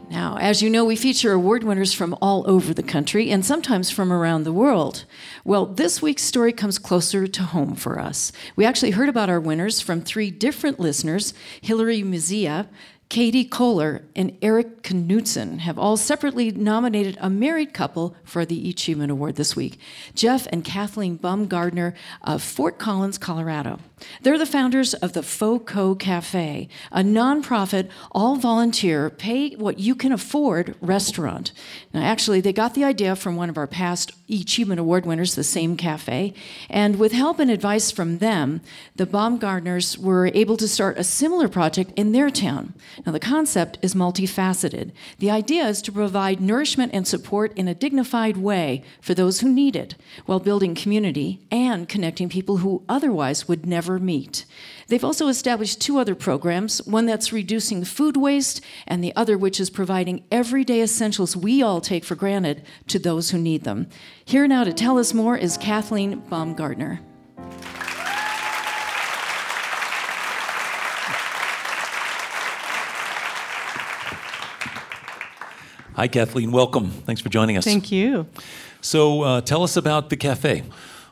Now, 0.10 0.38
as 0.38 0.64
you 0.64 0.72
know, 0.72 0.86
we 0.86 0.96
feature 0.96 1.34
award 1.34 1.64
winners 1.64 1.94
from 1.94 2.18
all 2.20 2.44
over 2.50 2.74
the 2.74 2.82
country 2.82 3.30
and 3.30 3.46
sometimes 3.46 3.92
from 3.92 4.12
around 4.12 4.44
the 4.44 4.52
world. 4.52 5.06
Well, 5.46 5.68
this 5.68 6.02
week's 6.02 6.24
story 6.24 6.52
comes 6.52 6.80
closer 6.80 7.28
to 7.28 7.44
home 7.44 7.76
for 7.76 8.00
us. 8.00 8.32
We 8.56 8.66
actually 8.66 8.92
heard 8.92 9.08
about 9.08 9.30
our 9.30 9.40
winners 9.40 9.82
from 9.82 10.02
three 10.02 10.32
different 10.32 10.80
listeners 10.80 11.36
Hillary 11.62 12.02
Mizia, 12.02 12.68
Katie 13.10 13.44
Kohler 13.44 14.04
and 14.16 14.38
Eric 14.40 14.84
Knudsen 14.84 15.62
have 15.62 15.80
all 15.80 15.98
separately 15.98 16.52
nominated 16.52 17.18
a 17.20 17.28
married 17.28 17.74
couple 17.74 18.16
for 18.24 18.46
the 18.46 18.70
Achievement 18.70 19.10
Award 19.10 19.36
this 19.36 19.56
week 19.56 19.80
Jeff 20.14 20.46
and 20.52 20.64
Kathleen 20.64 21.18
Baumgardner 21.18 21.96
of 22.22 22.44
Fort 22.44 22.78
Collins, 22.78 23.18
Colorado. 23.18 23.80
They're 24.22 24.38
the 24.38 24.46
founders 24.46 24.94
of 24.94 25.14
the 25.14 25.24
FOCO 25.24 25.96
Cafe, 25.96 26.70
a 26.92 27.02
nonprofit, 27.02 27.90
all 28.12 28.36
volunteer, 28.36 29.10
pay 29.10 29.56
what 29.56 29.80
you 29.80 29.96
can 29.96 30.12
afford 30.12 30.76
restaurant. 30.80 31.52
Now, 31.94 32.02
actually, 32.02 32.42
they 32.42 32.54
got 32.54 32.76
the 32.76 32.84
idea 32.84 33.16
from 33.16 33.36
one 33.36 33.50
of 33.50 33.58
our 33.58 33.68
past 33.68 34.14
Achievement 34.30 34.80
Award 34.80 35.06
winners, 35.06 35.36
the 35.36 35.44
same 35.44 35.76
cafe, 35.76 36.34
and 36.70 36.98
with 36.98 37.12
help 37.12 37.40
and 37.40 37.50
advice 37.50 37.90
from 37.90 38.20
them, 38.20 38.62
the 38.96 39.08
Baumgardners 39.08 39.98
were 39.98 40.28
able 40.28 40.56
to 40.58 40.68
start 40.68 41.00
a 41.00 41.04
similar 41.04 41.48
project 41.48 41.92
in 41.96 42.12
their 42.12 42.30
town. 42.30 42.76
Now, 43.06 43.12
the 43.12 43.20
concept 43.20 43.78
is 43.82 43.96
multifaceted. 43.96 44.92
The 45.20 45.32
idea 45.32 45.68
is 45.68 45.82
to 45.84 45.92
provide 45.92 46.42
nourishment 46.42 46.94
and 46.94 47.08
support 47.08 47.58
in 47.58 47.68
a 47.68 47.74
dignified 47.74 48.38
way 48.38 48.84
for 49.02 49.14
those 49.14 49.40
who 49.40 49.52
need 49.52 49.76
it, 49.76 49.96
while 50.26 50.40
building 50.40 50.76
community 50.76 51.40
and 51.52 51.88
connecting 51.88 52.30
people 52.30 52.58
who 52.58 52.84
otherwise 52.90 53.48
would 53.48 53.66
never 53.66 54.00
meet. 54.00 54.46
They've 54.88 55.04
also 55.04 55.28
established 55.28 55.82
two 55.82 56.00
other 56.00 56.16
programs 56.16 56.86
one 56.86 57.06
that's 57.06 57.32
reducing 57.32 57.84
food 57.86 58.18
waste, 58.18 58.62
and 58.88 59.04
the 59.04 59.16
other 59.16 59.38
which 59.38 59.60
is 59.60 59.70
providing 59.70 60.24
everyday 60.32 60.82
essentials 60.82 61.38
we 61.38 61.62
all 61.62 61.82
take 61.82 62.04
for 62.04 62.16
granted 62.16 62.64
to 62.88 63.00
those 63.00 63.32
who 63.32 63.38
need 63.38 63.64
them. 63.64 63.88
Here 64.26 64.48
now 64.48 64.64
to 64.64 64.74
tell 64.74 64.98
us 64.98 65.14
more 65.14 65.38
is 65.38 65.58
Kathleen 65.58 66.22
Baumgardner. 66.24 67.00
Hi, 76.00 76.08
Kathleen. 76.08 76.54
Welcome. 76.54 76.92
Thanks 76.92 77.22
for 77.22 77.28
joining 77.28 77.58
us. 77.58 77.66
Thank 77.66 77.92
you. 77.92 78.26
So, 78.80 79.24
uh, 79.24 79.42
tell 79.42 79.64
us 79.64 79.76
about 79.76 80.10
the 80.10 80.16
cafe. 80.16 80.64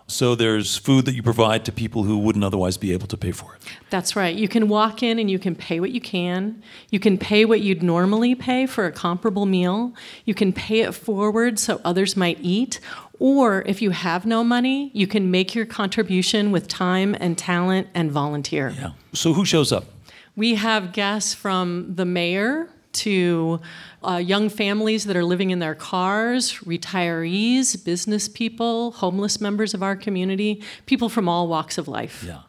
So, 0.07 0.33
there's 0.33 0.77
food 0.77 1.03
that 1.07 1.13
you 1.13 1.21
provide 1.21 1.65
to 1.65 1.73
people 1.73 2.03
who 2.03 2.17
wouldn't 2.17 2.45
otherwise 2.45 2.77
be 2.77 2.93
able 2.93 3.07
to 3.07 3.17
pay 3.17 3.33
for 3.33 3.53
it. 3.55 3.61
That's 3.89 4.15
right. 4.15 4.33
You 4.33 4.47
can 4.47 4.69
walk 4.69 5.03
in 5.03 5.19
and 5.19 5.29
you 5.29 5.39
can 5.39 5.55
pay 5.55 5.81
what 5.81 5.91
you 5.91 5.99
can. 5.99 6.63
You 6.89 7.01
can 7.01 7.17
pay 7.17 7.43
what 7.43 7.59
you'd 7.59 7.83
normally 7.83 8.33
pay 8.33 8.65
for 8.65 8.85
a 8.85 8.91
comparable 8.93 9.45
meal. 9.45 9.93
You 10.23 10.33
can 10.33 10.53
pay 10.53 10.79
it 10.79 10.93
forward 10.93 11.59
so 11.59 11.81
others 11.83 12.15
might 12.15 12.37
eat. 12.39 12.79
Or 13.19 13.63
if 13.63 13.81
you 13.81 13.89
have 13.89 14.25
no 14.25 14.41
money, 14.41 14.89
you 14.93 15.05
can 15.05 15.29
make 15.29 15.53
your 15.53 15.65
contribution 15.65 16.49
with 16.53 16.69
time 16.69 17.13
and 17.19 17.37
talent 17.37 17.89
and 17.93 18.09
volunteer. 18.09 18.69
Yeah. 18.69 18.91
So, 19.11 19.33
who 19.33 19.43
shows 19.43 19.73
up? 19.73 19.83
We 20.37 20.55
have 20.55 20.93
guests 20.93 21.33
from 21.33 21.95
the 21.95 22.05
mayor 22.05 22.69
to 22.97 23.59
uh, 24.03 24.17
young 24.17 24.49
families 24.49 25.05
that 25.05 25.15
are 25.15 25.23
living 25.23 25.49
in 25.49 25.59
their 25.59 25.75
cars, 25.75 26.53
retirees, 26.59 27.83
business 27.83 28.27
people, 28.29 28.91
homeless 28.91 29.41
members 29.41 29.73
of 29.73 29.81
our 29.83 29.95
community, 29.95 30.63
people 30.85 31.09
from 31.09 31.27
all 31.27 31.47
walks 31.47 31.77
of 31.77 31.87
life. 31.87 32.23
Yeah. 32.25 32.41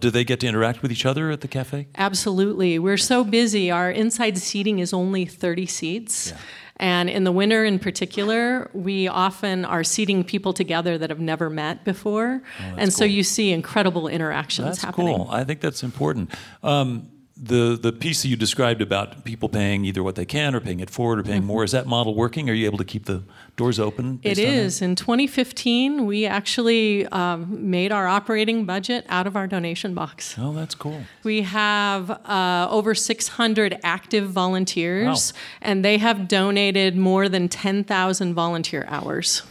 Do 0.00 0.10
they 0.10 0.24
get 0.24 0.40
to 0.40 0.48
interact 0.48 0.82
with 0.82 0.90
each 0.90 1.06
other 1.06 1.30
at 1.30 1.42
the 1.42 1.48
cafe? 1.48 1.86
Absolutely. 1.96 2.76
We're 2.80 2.96
so 2.96 3.22
busy. 3.22 3.70
Our 3.70 3.88
inside 3.88 4.36
seating 4.36 4.80
is 4.80 4.92
only 4.92 5.24
30 5.26 5.66
seats. 5.66 6.30
Yeah. 6.30 6.38
And 6.78 7.08
in 7.08 7.22
the 7.22 7.30
winter, 7.30 7.64
in 7.64 7.78
particular, 7.78 8.68
we 8.74 9.06
often 9.06 9.64
are 9.64 9.84
seating 9.84 10.24
people 10.24 10.52
together 10.52 10.98
that 10.98 11.10
have 11.10 11.20
never 11.20 11.48
met 11.48 11.84
before. 11.84 12.42
Oh, 12.42 12.64
and 12.70 12.78
cool. 12.78 12.90
so 12.90 13.04
you 13.04 13.22
see 13.22 13.52
incredible 13.52 14.08
interactions 14.08 14.66
that's 14.66 14.82
happening. 14.82 15.16
cool. 15.16 15.28
I 15.30 15.44
think 15.44 15.60
that's 15.60 15.84
important. 15.84 16.32
Um, 16.64 17.11
the 17.42 17.76
the 17.80 17.92
piece 17.92 18.22
that 18.22 18.28
you 18.28 18.36
described 18.36 18.80
about 18.80 19.24
people 19.24 19.48
paying 19.48 19.84
either 19.84 20.02
what 20.02 20.14
they 20.14 20.24
can 20.24 20.54
or 20.54 20.60
paying 20.60 20.78
it 20.78 20.88
forward 20.88 21.18
or 21.18 21.22
paying 21.24 21.38
mm-hmm. 21.38 21.48
more 21.48 21.64
is 21.64 21.72
that 21.72 21.86
model 21.86 22.14
working? 22.14 22.48
Are 22.48 22.52
you 22.52 22.66
able 22.66 22.78
to 22.78 22.84
keep 22.84 23.06
the 23.06 23.24
doors 23.56 23.80
open? 23.80 24.20
It 24.22 24.38
is. 24.38 24.80
In 24.80 24.94
2015, 24.94 26.06
we 26.06 26.24
actually 26.24 27.04
um, 27.08 27.68
made 27.68 27.90
our 27.90 28.06
operating 28.06 28.64
budget 28.64 29.04
out 29.08 29.26
of 29.26 29.34
our 29.34 29.48
donation 29.48 29.92
box. 29.92 30.36
Oh, 30.38 30.52
that's 30.52 30.76
cool. 30.76 31.02
We 31.24 31.42
have 31.42 32.10
uh, 32.10 32.68
over 32.70 32.94
600 32.94 33.80
active 33.82 34.30
volunteers, 34.30 35.32
wow. 35.32 35.40
and 35.62 35.84
they 35.84 35.98
have 35.98 36.28
donated 36.28 36.96
more 36.96 37.28
than 37.28 37.48
10,000 37.48 38.34
volunteer 38.34 38.84
hours. 38.88 39.42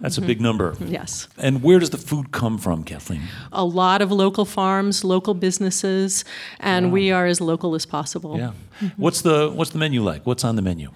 That's 0.00 0.16
mm-hmm. 0.16 0.24
a 0.24 0.26
big 0.26 0.40
number. 0.40 0.76
Yes. 0.80 1.28
And 1.38 1.62
where 1.62 1.78
does 1.78 1.90
the 1.90 1.98
food 1.98 2.30
come 2.30 2.58
from, 2.58 2.84
Kathleen? 2.84 3.22
A 3.52 3.64
lot 3.64 4.02
of 4.02 4.12
local 4.12 4.44
farms, 4.44 5.04
local 5.04 5.34
businesses, 5.34 6.24
and 6.60 6.86
wow. 6.86 6.92
we 6.92 7.10
are 7.12 7.26
as 7.26 7.40
local 7.40 7.74
as 7.74 7.86
possible. 7.86 8.36
Yeah. 8.36 8.52
Mm-hmm. 8.80 9.02
What's 9.02 9.22
the 9.22 9.50
what's 9.50 9.70
the 9.70 9.78
menu 9.78 10.02
like? 10.02 10.26
What's 10.26 10.44
on 10.44 10.56
the 10.56 10.62
menu? 10.62 10.90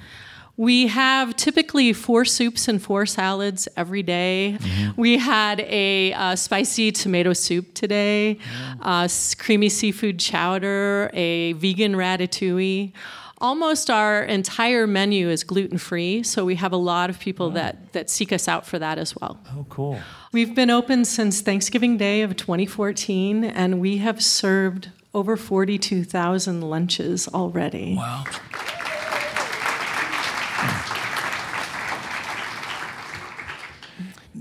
We 0.56 0.88
have 0.88 1.36
typically 1.36 1.94
four 1.94 2.26
soups 2.26 2.68
and 2.68 2.82
four 2.82 3.06
salads 3.06 3.66
every 3.78 4.02
day. 4.02 4.58
Mm-hmm. 4.60 5.00
We 5.00 5.16
had 5.16 5.60
a 5.60 6.12
uh, 6.12 6.36
spicy 6.36 6.92
tomato 6.92 7.32
soup 7.32 7.72
today, 7.72 8.32
yeah. 8.32 8.74
uh, 8.82 9.08
creamy 9.38 9.70
seafood 9.70 10.18
chowder, 10.18 11.10
a 11.14 11.54
vegan 11.54 11.94
ratatouille 11.94 12.92
almost 13.40 13.90
our 13.90 14.22
entire 14.22 14.86
menu 14.86 15.28
is 15.28 15.44
gluten 15.44 15.78
free, 15.78 16.22
so 16.22 16.44
we 16.44 16.56
have 16.56 16.72
a 16.72 16.76
lot 16.76 17.10
of 17.10 17.18
people 17.18 17.48
wow. 17.48 17.54
that, 17.54 17.92
that 17.92 18.10
seek 18.10 18.32
us 18.32 18.48
out 18.48 18.66
for 18.66 18.78
that 18.78 18.98
as 18.98 19.16
well. 19.16 19.40
Oh, 19.56 19.66
cool. 19.68 19.98
We've 20.32 20.54
been 20.54 20.70
open 20.70 21.04
since 21.04 21.40
Thanksgiving 21.40 21.96
Day 21.96 22.22
of 22.22 22.36
2014, 22.36 23.44
and 23.44 23.80
we 23.80 23.98
have 23.98 24.22
served 24.22 24.90
over 25.12 25.36
42,000 25.36 26.60
lunches 26.60 27.28
already. 27.28 27.96
Wow. 27.96 28.24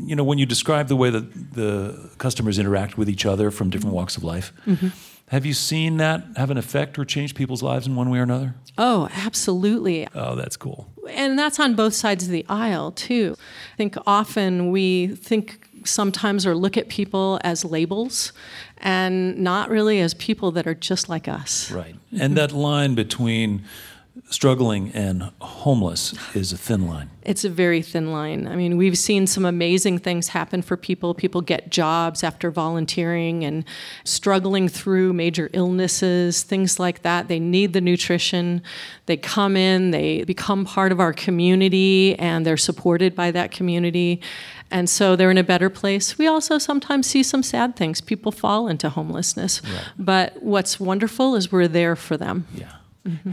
you 0.05 0.15
know, 0.15 0.23
when 0.23 0.39
you 0.39 0.45
describe 0.45 0.87
the 0.87 0.95
way 0.95 1.11
that 1.11 1.53
the 1.53 2.09
customers 2.17 2.57
interact 2.57 2.97
with 2.97 3.09
each 3.09 3.27
other 3.27 3.51
from 3.51 3.69
different 3.69 3.95
walks 3.95 4.17
of 4.17 4.23
life, 4.23 4.51
Mm-hmm. 4.65 4.87
Have 5.29 5.45
you 5.45 5.53
seen 5.53 5.97
that 5.97 6.23
have 6.35 6.51
an 6.51 6.57
effect 6.57 6.99
or 6.99 7.05
change 7.05 7.35
people's 7.35 7.63
lives 7.63 7.87
in 7.87 7.95
one 7.95 8.09
way 8.09 8.19
or 8.19 8.23
another? 8.23 8.55
Oh, 8.77 9.09
absolutely. 9.13 10.07
Oh, 10.13 10.35
that's 10.35 10.57
cool. 10.57 10.91
And 11.09 11.37
that's 11.37 11.59
on 11.59 11.75
both 11.75 11.93
sides 11.93 12.25
of 12.25 12.31
the 12.31 12.45
aisle, 12.49 12.91
too. 12.91 13.35
I 13.73 13.77
think 13.77 13.95
often 14.05 14.71
we 14.71 15.07
think 15.15 15.67
sometimes 15.85 16.45
or 16.45 16.55
look 16.55 16.77
at 16.77 16.89
people 16.89 17.39
as 17.43 17.63
labels 17.63 18.33
and 18.77 19.37
not 19.37 19.69
really 19.69 19.99
as 19.99 20.13
people 20.13 20.51
that 20.51 20.67
are 20.67 20.73
just 20.73 21.09
like 21.09 21.27
us. 21.27 21.71
Right. 21.71 21.95
And 22.17 22.35
that 22.35 22.51
line 22.51 22.95
between 22.95 23.63
struggling 24.29 24.91
and 24.93 25.31
homeless 25.41 26.13
is 26.35 26.53
a 26.53 26.57
thin 26.57 26.87
line. 26.87 27.09
It's 27.23 27.43
a 27.43 27.49
very 27.49 27.81
thin 27.81 28.11
line. 28.11 28.47
I 28.47 28.55
mean, 28.55 28.77
we've 28.77 28.97
seen 28.97 29.27
some 29.27 29.43
amazing 29.43 29.99
things 29.99 30.29
happen 30.29 30.61
for 30.61 30.77
people. 30.77 31.13
People 31.13 31.41
get 31.41 31.69
jobs 31.69 32.23
after 32.23 32.51
volunteering 32.51 33.43
and 33.43 33.65
struggling 34.03 34.67
through 34.69 35.13
major 35.13 35.49
illnesses, 35.53 36.43
things 36.43 36.79
like 36.79 37.01
that. 37.01 37.27
They 37.27 37.39
need 37.39 37.73
the 37.73 37.81
nutrition. 37.81 38.61
They 39.07 39.17
come 39.17 39.57
in, 39.57 39.91
they 39.91 40.23
become 40.23 40.63
part 40.63 40.91
of 40.91 40.99
our 40.99 41.13
community, 41.13 42.17
and 42.19 42.45
they're 42.45 42.57
supported 42.57 43.15
by 43.15 43.31
that 43.31 43.51
community. 43.51 44.21
And 44.71 44.89
so 44.89 45.15
they're 45.15 45.31
in 45.31 45.37
a 45.39 45.43
better 45.43 45.69
place. 45.69 46.17
We 46.17 46.27
also 46.27 46.59
sometimes 46.59 47.07
see 47.07 47.23
some 47.23 47.41
sad 47.41 47.75
things. 47.75 48.01
People 48.01 48.31
fall 48.31 48.67
into 48.67 48.89
homelessness. 48.89 49.61
But 49.97 50.41
what's 50.43 50.79
wonderful 50.79 51.35
is 51.35 51.51
we're 51.51 51.67
there 51.67 51.95
for 51.95 52.15
them. 52.17 52.47
Yeah. 52.53 52.71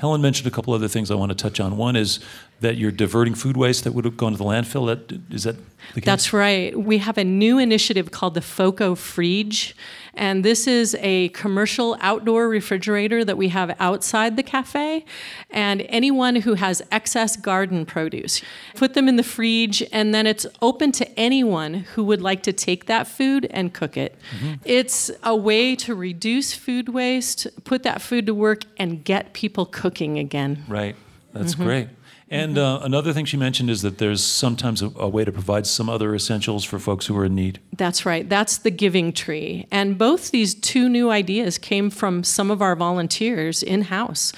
Helen 0.00 0.22
mentioned 0.22 0.46
a 0.46 0.50
couple 0.50 0.72
other 0.74 0.88
things 0.88 1.11
I 1.11 1.14
want 1.14 1.31
to 1.31 1.35
touch 1.35 1.61
on. 1.61 1.76
One 1.76 1.96
is 1.96 2.20
that 2.60 2.76
you're 2.76 2.90
diverting 2.90 3.34
food 3.34 3.56
waste 3.56 3.84
that 3.84 3.92
would 3.92 4.04
have 4.06 4.16
gone 4.16 4.32
to 4.32 4.38
the 4.38 4.44
landfill. 4.44 4.86
That 4.86 5.20
is 5.30 5.44
that 5.44 5.56
the 5.94 6.00
case? 6.00 6.04
That's 6.06 6.32
right. 6.32 6.78
We 6.78 6.98
have 6.98 7.18
a 7.18 7.24
new 7.24 7.58
initiative 7.58 8.10
called 8.10 8.32
the 8.34 8.40
Foco 8.40 8.94
Fridge, 8.94 9.76
and 10.14 10.42
this 10.42 10.66
is 10.66 10.96
a 11.00 11.28
commercial 11.28 11.98
outdoor 12.00 12.48
refrigerator 12.48 13.26
that 13.26 13.36
we 13.36 13.48
have 13.48 13.76
outside 13.78 14.38
the 14.38 14.42
cafe. 14.42 15.04
And 15.50 15.82
anyone 15.90 16.36
who 16.36 16.54
has 16.54 16.80
excess 16.90 17.36
garden 17.36 17.84
produce, 17.84 18.40
put 18.74 18.94
them 18.94 19.06
in 19.06 19.16
the 19.16 19.22
fridge, 19.22 19.82
and 19.92 20.14
then 20.14 20.26
it's 20.26 20.46
open 20.62 20.92
to 20.92 21.18
anyone 21.18 21.74
who 21.74 22.04
would 22.04 22.22
like 22.22 22.42
to 22.44 22.54
take 22.54 22.86
that 22.86 23.06
food 23.06 23.46
and 23.50 23.74
cook 23.74 23.98
it. 23.98 24.16
It's 24.64 25.10
a 25.22 25.36
way 25.36 25.76
to 25.76 25.94
reduce 25.94 26.54
food 26.54 26.88
waste, 26.88 27.46
put 27.64 27.82
that 27.82 28.00
food 28.00 28.24
to 28.26 28.34
work, 28.34 28.62
and 28.78 29.04
get 29.04 29.34
people 29.34 29.66
cooking 29.66 30.18
again. 30.18 30.64
Right. 30.66 30.96
That's 31.34 31.54
Mm-hmm. 31.54 31.64
great. 31.64 31.88
And 32.28 32.58
uh, 32.58 32.80
another 32.82 33.12
thing 33.12 33.24
she 33.24 33.36
mentioned 33.36 33.70
is 33.70 33.82
that 33.82 33.98
there's 33.98 34.24
sometimes 34.24 34.82
a, 34.82 34.90
a 34.96 35.08
way 35.08 35.24
to 35.24 35.30
provide 35.30 35.66
some 35.66 35.88
other 35.88 36.14
essentials 36.14 36.64
for 36.64 36.78
folks 36.78 37.06
who 37.06 37.16
are 37.16 37.24
in 37.24 37.36
need. 37.36 37.60
That's 37.76 38.04
right. 38.04 38.28
That's 38.28 38.58
the 38.58 38.72
Giving 38.72 39.12
Tree. 39.12 39.68
And 39.70 39.96
both 39.96 40.32
these 40.32 40.54
two 40.54 40.88
new 40.88 41.10
ideas 41.10 41.56
came 41.56 41.88
from 41.88 42.24
some 42.24 42.50
of 42.50 42.60
our 42.60 42.74
volunteers 42.74 43.62
in 43.62 43.82
house. 43.82 44.32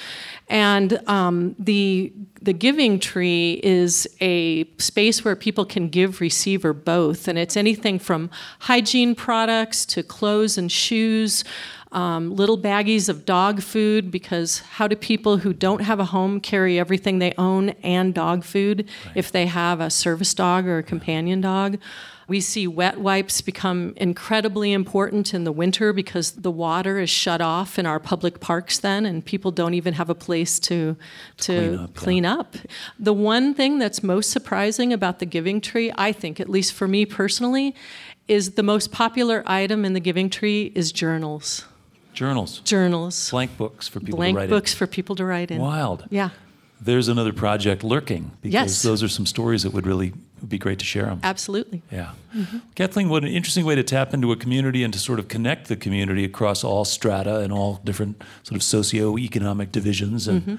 And 0.48 1.00
um, 1.08 1.54
the 1.58 2.12
the 2.40 2.52
Giving 2.52 3.00
Tree 3.00 3.60
is 3.64 4.08
a 4.20 4.64
space 4.78 5.24
where 5.24 5.34
people 5.34 5.64
can 5.64 5.88
give, 5.88 6.20
receive, 6.20 6.64
or 6.64 6.72
both. 6.72 7.26
And 7.26 7.36
it's 7.38 7.56
anything 7.56 7.98
from 7.98 8.30
hygiene 8.60 9.14
products 9.14 9.84
to 9.86 10.02
clothes 10.02 10.56
and 10.56 10.70
shoes, 10.70 11.42
um, 11.92 12.34
little 12.34 12.58
baggies 12.58 13.08
of 13.08 13.24
dog 13.24 13.62
food, 13.62 14.10
because 14.10 14.60
how 14.60 14.86
do 14.86 14.96
people 14.96 15.38
who 15.38 15.52
don't 15.52 15.80
have 15.80 16.00
a 16.00 16.06
home 16.06 16.40
carry 16.40 16.78
everything 16.78 17.18
they 17.18 17.34
own 17.38 17.70
and 17.82 18.14
dog 18.14 18.44
food 18.44 18.88
if 19.14 19.32
they 19.32 19.46
have 19.46 19.80
a 19.80 19.90
service 19.90 20.34
dog 20.34 20.66
or 20.66 20.78
a 20.78 20.82
companion 20.82 21.40
dog? 21.40 21.78
We 22.26 22.42
see 22.42 22.66
wet 22.66 23.00
wipes 23.00 23.40
become 23.40 23.94
incredibly 23.96 24.74
important 24.74 25.32
in 25.32 25.44
the 25.44 25.52
winter 25.52 25.94
because 25.94 26.32
the 26.32 26.50
water 26.50 26.98
is 26.98 27.08
shut 27.08 27.40
off 27.40 27.78
in 27.78 27.86
our 27.86 27.98
public 27.98 28.38
parks 28.38 28.78
then, 28.78 29.06
and 29.06 29.24
people 29.24 29.50
don't 29.50 29.72
even 29.72 29.94
have 29.94 30.10
a 30.10 30.14
place 30.14 30.58
to, 30.60 30.94
to 31.38 31.88
clean 31.94 32.26
up, 32.26 32.54
yeah. 32.54 32.60
up. 32.60 32.68
The 32.98 33.14
one 33.14 33.54
thing 33.54 33.78
that's 33.78 34.02
most 34.02 34.30
surprising 34.30 34.92
about 34.92 35.20
the 35.20 35.26
Giving 35.26 35.62
Tree, 35.62 35.90
I 35.96 36.12
think, 36.12 36.38
at 36.38 36.50
least 36.50 36.74
for 36.74 36.86
me 36.86 37.06
personally, 37.06 37.74
is 38.26 38.52
the 38.52 38.62
most 38.62 38.92
popular 38.92 39.42
item 39.46 39.86
in 39.86 39.94
the 39.94 40.00
Giving 40.00 40.28
Tree 40.28 40.70
is 40.74 40.92
journals. 40.92 41.64
Journals, 42.18 42.60
Journals. 42.64 43.30
blank 43.30 43.56
books 43.56 43.88
for 43.88 44.00
people 44.00 44.16
Blank 44.18 44.36
to 44.36 44.40
write 44.40 44.50
books 44.50 44.74
for 44.74 44.86
people 44.86 45.14
to 45.16 45.24
write 45.24 45.50
in. 45.50 45.56
in. 45.58 45.62
Wild. 45.62 46.00
Yeah, 46.10 46.30
There's 46.80 47.08
another 47.08 47.32
project 47.32 47.82
lurking 47.82 48.30
because 48.42 48.52
Yes. 48.54 48.82
those 48.82 49.02
are 49.04 49.08
some 49.08 49.26
stories 49.26 49.62
that 49.64 49.72
would 49.72 49.86
really 49.86 50.12
would 50.40 50.48
be 50.48 50.58
great 50.58 50.78
to 50.78 50.84
share 50.84 51.06
them. 51.06 51.18
absolutely. 51.24 51.82
Yeah. 51.90 52.10
Kathleen, 52.76 53.08
what 53.08 53.24
an 53.24 53.30
interesting 53.30 53.64
way 53.64 53.74
to 53.74 53.82
tap 53.82 54.14
into 54.14 54.30
a 54.32 54.36
community 54.36 54.84
and 54.84 54.92
to 54.92 54.98
sort 55.00 55.18
of 55.18 55.26
connect 55.26 55.66
the 55.68 55.74
community 55.76 56.24
across 56.24 56.62
all 56.62 56.84
strata 56.84 57.40
and 57.40 57.52
all 57.52 57.80
different 57.84 58.22
sort 58.44 58.54
of 58.56 58.62
socio-economic 58.62 59.72
divisions. 59.72 60.28
And 60.28 60.58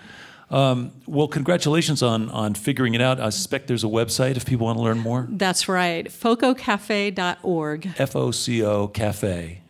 um, 0.52 0.92
well, 1.08 1.28
congratulations 1.30 2.04
on 2.04 2.30
on 2.32 2.56
figuring 2.56 2.94
it 2.94 3.02
out. 3.02 3.20
I 3.22 3.30
suspect 3.30 3.68
there's 3.68 3.86
a 3.86 3.88
website 4.02 4.36
if 4.36 4.46
people 4.46 4.66
want 4.66 4.78
to 4.80 4.84
learn 4.84 5.00
more. 5.00 5.28
That's 5.30 5.70
right. 5.70 6.08
fococafe.org. 6.12 7.90
F 7.98 8.16
O 8.16 8.32
C 8.32 8.64
O 8.64 8.88
Cafe. 8.88 9.62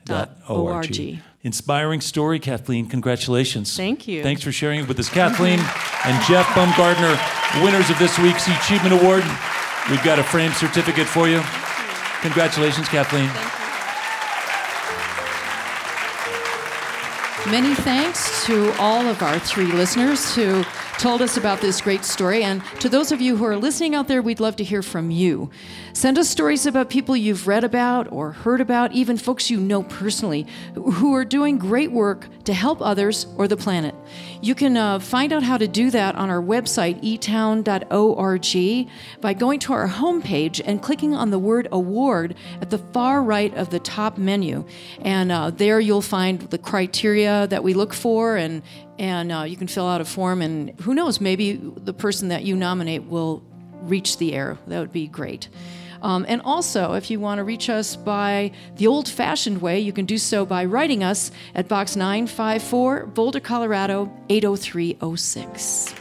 Inspiring 1.42 2.02
story, 2.02 2.38
Kathleen. 2.38 2.88
Congratulations. 2.88 3.76
Thank 3.76 4.08
you. 4.10 4.24
Thanks 4.24 4.44
for 4.44 4.52
sharing 4.52 4.82
it 4.82 4.88
with 4.90 5.00
us, 5.00 5.08
Kathleen 5.08 5.60
and 6.06 6.26
Jeff 6.26 6.46
Baumgardner, 6.48 7.16
winners 7.64 7.90
of 7.90 7.98
this 7.98 8.20
week's 8.20 8.46
Achievement 8.48 9.02
Award. 9.02 9.24
We've 9.90 10.04
got 10.04 10.20
a 10.20 10.24
framed 10.24 10.56
certificate 10.56 11.08
for 11.08 11.30
you. 11.30 11.42
Congratulations, 12.22 12.90
Kathleen. 12.90 13.30
Many 17.50 17.74
thanks 17.74 18.46
to 18.46 18.74
all 18.74 19.08
of 19.08 19.24
our 19.24 19.40
three 19.40 19.72
listeners 19.72 20.36
who 20.36 20.64
told 21.00 21.22
us 21.22 21.38
about 21.38 21.62
this 21.62 21.80
great 21.80 22.04
story. 22.04 22.44
And 22.44 22.62
to 22.82 22.90
those 22.90 23.14
of 23.14 23.22
you 23.22 23.38
who 23.38 23.46
are 23.46 23.56
listening 23.56 23.96
out 23.96 24.10
there, 24.10 24.22
we'd 24.22 24.42
love 24.42 24.58
to 24.58 24.66
hear 24.66 24.84
from 24.84 25.10
you. 25.10 25.50
Send 25.94 26.18
us 26.18 26.30
stories 26.30 26.66
about 26.66 26.90
people 26.90 27.16
you've 27.16 27.48
read 27.48 27.64
about 27.64 28.12
or 28.12 28.34
heard 28.34 28.60
about, 28.60 28.92
even 28.92 29.16
folks 29.16 29.50
you 29.50 29.62
know 29.62 29.84
personally 29.84 30.46
who 30.76 31.16
are 31.16 31.24
doing 31.24 31.58
great 31.58 31.94
work 31.94 32.28
to 32.44 32.54
help 32.54 32.82
others 32.82 33.28
or 33.38 33.48
the 33.48 33.56
planet. 33.56 33.96
You 34.42 34.56
can 34.56 34.78
uh, 34.78 35.00
find 35.00 35.34
out 35.34 35.44
how 35.44 35.58
to 35.58 35.68
do 35.68 35.92
that 35.92 36.16
on 36.16 36.30
our 36.30 36.42
website, 36.42 37.04
etown.org, 37.04 38.90
by 39.20 39.34
going 39.34 39.60
to 39.60 39.74
our 39.74 39.90
homepage 39.90 40.62
and 40.64 40.82
clicking 40.82 41.14
on 41.14 41.30
the 41.30 41.40
word 41.40 41.68
award 41.74 42.36
at 42.62 42.70
the 42.70 42.78
far 42.78 43.22
right 43.22 43.54
of 43.56 43.70
the 43.70 43.80
top 43.80 44.18
menu. 44.18 44.66
And 45.02 45.30
uh, 45.30 45.50
there 45.50 45.82
you'll 45.82 46.02
find 46.02 46.40
the 46.40 46.58
criteria 46.58 47.48
that 47.48 47.66
we 47.66 47.74
look 47.74 47.94
for, 47.94 48.38
and, 48.38 48.64
and 48.98 49.30
uh, 49.30 49.44
you 49.44 49.58
can 49.58 49.68
fill 49.68 49.88
out 49.88 50.00
a 50.00 50.06
form. 50.06 50.42
And 50.42 50.80
who 50.80 50.94
knows, 50.94 51.20
maybe 51.20 51.54
the 51.54 51.94
person 51.94 52.30
that 52.30 52.44
you 52.44 52.56
nominate 52.56 53.04
will 53.04 53.44
reach 53.82 54.20
the 54.20 54.34
air. 54.34 54.58
That 54.68 54.80
would 54.80 54.94
be 54.94 55.08
great. 55.08 55.50
Um, 56.02 56.26
and 56.28 56.42
also, 56.44 56.94
if 56.94 57.10
you 57.10 57.20
want 57.20 57.40
to 57.40 57.44
reach 57.44 57.70
us 57.70 57.96
by 57.96 58.52
the 58.78 58.88
old 58.88 59.08
fashioned 59.08 59.62
way, 59.62 59.80
you 59.80 59.92
can 59.92 60.06
do 60.06 60.18
so 60.18 60.46
by 60.46 60.66
writing 60.66 61.04
us 61.04 61.32
at 61.56 61.68
Box 61.68 61.96
954, 61.96 63.08
Boulder, 63.08 63.40
Colorado 63.40 64.12
80306. 64.30 65.94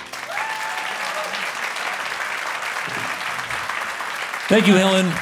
Thank 4.49 4.67
you, 4.67 4.75
Helen. 4.75 5.13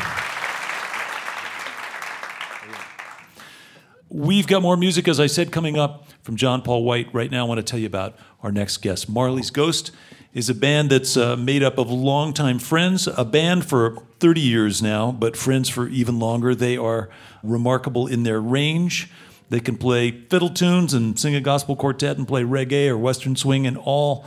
We've 4.08 4.46
got 4.46 4.62
more 4.62 4.76
music, 4.76 5.08
as 5.08 5.18
I 5.18 5.26
said, 5.26 5.50
coming 5.50 5.78
up 5.78 6.08
from 6.22 6.36
John 6.36 6.62
Paul 6.62 6.84
White. 6.84 7.12
Right 7.12 7.30
now, 7.30 7.44
I 7.44 7.48
want 7.48 7.58
to 7.58 7.64
tell 7.64 7.78
you 7.78 7.86
about 7.86 8.16
our 8.42 8.52
next 8.52 8.78
guest. 8.78 9.08
Marley's 9.08 9.50
Ghost 9.50 9.90
is 10.34 10.48
a 10.48 10.54
band 10.54 10.90
that's 10.90 11.16
uh, 11.16 11.36
made 11.36 11.62
up 11.62 11.78
of 11.78 11.90
longtime 11.90 12.58
friends, 12.58 13.06
a 13.06 13.24
band 13.24 13.64
for 13.64 14.02
30 14.20 14.40
years 14.40 14.82
now, 14.82 15.10
but 15.10 15.36
friends 15.36 15.68
for 15.68 15.88
even 15.88 16.18
longer. 16.18 16.54
They 16.54 16.76
are 16.76 17.08
remarkable 17.42 18.06
in 18.06 18.22
their 18.22 18.40
range. 18.40 19.10
They 19.48 19.60
can 19.60 19.76
play 19.76 20.10
fiddle 20.10 20.50
tunes 20.50 20.92
and 20.92 21.18
sing 21.18 21.34
a 21.34 21.40
gospel 21.40 21.76
quartet 21.76 22.18
and 22.18 22.26
play 22.26 22.42
reggae 22.42 22.88
or 22.88 22.98
western 22.98 23.36
swing 23.36 23.66
and 23.66 23.78
all 23.78 24.26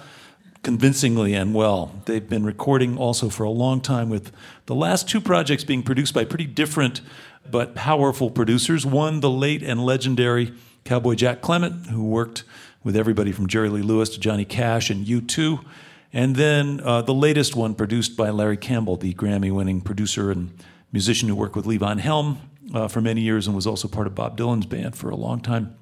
convincingly 0.64 1.34
and 1.34 1.54
well. 1.54 2.02
They've 2.06 2.28
been 2.28 2.46
recording 2.46 2.98
also 2.98 3.30
for 3.30 3.44
a 3.44 3.50
long 3.50 3.82
time 3.82 4.10
with 4.10 4.32
the 4.66 4.76
last 4.76 5.08
two 5.08 5.22
projects 5.22 5.64
being 5.64 5.84
produced 5.84 6.14
by 6.14 6.26
pretty 6.26 6.46
different 6.46 7.02
but 7.50 7.76
powerful 7.76 8.30
producers. 8.30 8.86
One, 8.86 9.20
the 9.20 9.30
late 9.30 9.64
and 9.64 9.84
legendary 9.86 10.54
Cowboy 10.84 11.16
Jack 11.16 11.42
Clement, 11.42 11.88
who 11.88 12.04
worked 12.04 12.44
with 12.84 12.96
everybody 12.96 13.32
from 13.32 13.48
Jerry 13.48 13.70
Lee 13.70 13.82
Lewis 13.82 14.10
to 14.10 14.20
Johnny 14.20 14.46
Cash 14.46 14.90
and 14.90 15.06
U2. 15.06 15.64
And 16.12 16.36
then 16.36 16.82
uh, 16.84 17.04
the 17.04 17.14
latest 17.14 17.56
one 17.56 17.76
produced 17.76 18.18
by 18.18 18.32
Larry 18.32 18.58
Campbell, 18.58 18.98
the 18.98 19.14
Grammy 19.14 19.52
winning 19.52 19.82
producer 19.82 20.32
and 20.32 20.52
musician 20.92 21.30
who 21.30 21.36
worked 21.36 21.56
with 21.56 21.66
Levon 21.66 22.00
Helm 22.00 22.40
uh, 22.74 22.88
for 22.88 23.00
many 23.00 23.22
years 23.22 23.46
and 23.46 23.56
was 23.56 23.68
also 23.68 23.88
part 23.88 24.08
of 24.08 24.16
Bob 24.16 24.38
Dylan's 24.38 24.66
band 24.66 24.96
for 24.96 25.10
a 25.10 25.16
long 25.16 25.40
time. 25.40 25.76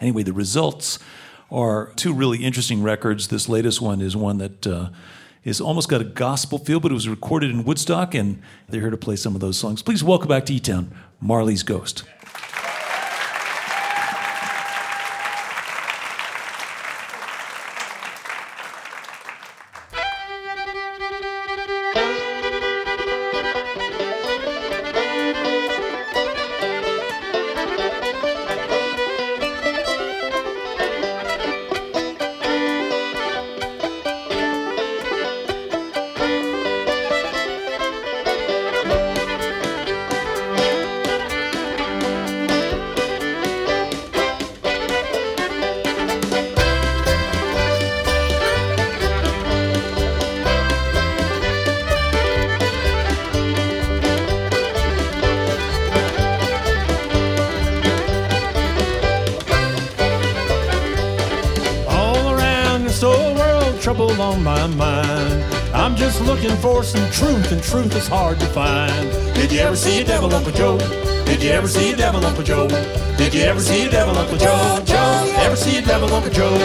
Anyway, 0.00 0.22
the 0.22 0.32
results 0.32 0.98
are 1.50 1.92
two 1.96 2.12
really 2.12 2.44
interesting 2.44 2.82
records. 2.82 3.28
This 3.28 3.48
latest 3.48 3.80
one 3.80 4.02
is 4.02 4.14
one 4.14 4.36
that 4.38 4.66
uh, 4.66 4.90
is 5.42 5.60
almost 5.60 5.88
got 5.88 6.00
a 6.00 6.04
gospel 6.04 6.58
feel, 6.58 6.80
but 6.80 6.90
it 6.90 6.94
was 6.94 7.08
recorded 7.08 7.50
in 7.50 7.64
Woodstock, 7.64 8.14
and 8.14 8.42
they're 8.68 8.82
here 8.82 8.90
to 8.90 8.96
play 8.96 9.16
some 9.16 9.34
of 9.34 9.40
those 9.40 9.56
songs. 9.56 9.80
Please 9.80 10.04
welcome 10.04 10.28
back 10.28 10.44
to 10.46 10.54
E 10.54 10.60
Town, 10.60 10.94
Marley's 11.20 11.62
Ghost. 11.62 12.02
Truth, 67.66 67.96
is 67.96 68.06
hard 68.06 68.38
to 68.38 68.46
find. 68.46 69.10
Did 69.34 69.50
you 69.50 69.58
ever 69.60 69.76
see 69.76 70.00
a 70.00 70.04
devil, 70.04 70.32
Uncle 70.32 70.52
Joe? 70.52 70.78
Did 71.24 71.42
you 71.42 71.50
ever 71.50 71.66
see 71.66 71.92
a 71.92 71.96
devil, 71.96 72.24
Uncle 72.24 72.44
Joe? 72.44 72.68
Did 73.16 73.34
you 73.34 73.42
ever 73.42 73.60
see 73.60 73.86
a 73.86 73.90
devil, 73.90 74.16
Uncle 74.16 74.38
Joe? 74.38 74.82
Joe, 74.84 75.34
ever 75.38 75.56
see 75.56 75.78
a 75.78 75.82
devil, 75.82 76.12
Uncle 76.14 76.30
Joe? 76.30 76.56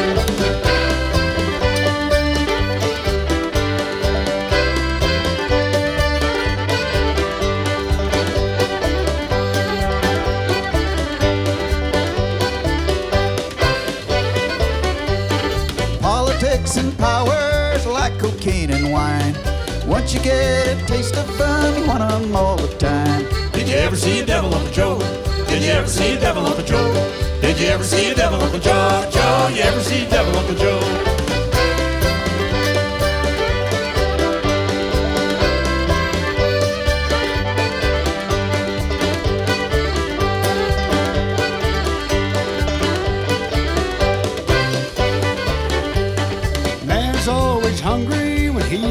Politics 15.99 16.77
and 16.77 16.95
power 16.99 17.73
is 17.75 17.87
like 17.87 18.19
cocaine 18.19 18.69
and 18.69 18.91
wine. 18.91 19.35
Once 19.85 20.13
you 20.13 20.19
get 20.21 20.67
a 20.67 20.85
taste 20.85 21.15
of 21.15 21.25
fun, 21.37 21.75
you 21.77 21.87
want 21.87 22.01
'em 22.01 22.35
all 22.35 22.55
the 22.55 22.67
time. 22.77 23.25
Did 23.51 23.67
you 23.67 23.75
ever 23.75 23.95
see 23.95 24.19
a 24.19 24.25
devil, 24.25 24.53
Uncle 24.53 24.71
Joe? 24.71 24.99
Did 25.47 25.63
you 25.63 25.71
ever 25.71 25.87
see 25.87 26.13
a 26.13 26.19
devil, 26.19 26.45
Uncle 26.45 26.63
Joe? 26.63 26.93
Did 27.41 27.59
you 27.59 27.67
ever 27.67 27.83
see 27.83 28.11
a 28.11 28.15
devil, 28.15 28.41
Uncle 28.41 28.59
Joe? 28.59 29.05
Joe, 29.11 29.49
you 29.53 29.61
ever 29.63 29.81
see 29.81 30.05
a 30.05 30.09
devil, 30.09 30.37
Uncle 30.37 30.55
Joe? 30.55 31.20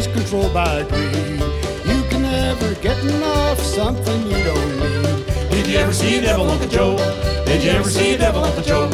He's 0.00 0.14
controlled 0.14 0.54
by 0.54 0.82
greed. 0.84 1.40
You 1.84 2.02
can 2.08 2.22
never 2.22 2.74
get 2.76 2.98
enough 3.04 3.60
something 3.60 4.22
you 4.22 4.42
don't 4.44 4.72
need. 4.80 5.26
Did 5.50 5.66
you 5.66 5.78
ever 5.78 5.92
see 5.92 6.18
a 6.18 6.22
devil, 6.22 6.50
Uncle 6.50 6.68
Joe? 6.68 6.96
Did 7.44 7.62
you 7.62 7.70
ever 7.70 7.90
see 7.90 8.14
a 8.14 8.18
devil, 8.18 8.42
Uncle 8.44 8.62
Joe? 8.62 8.88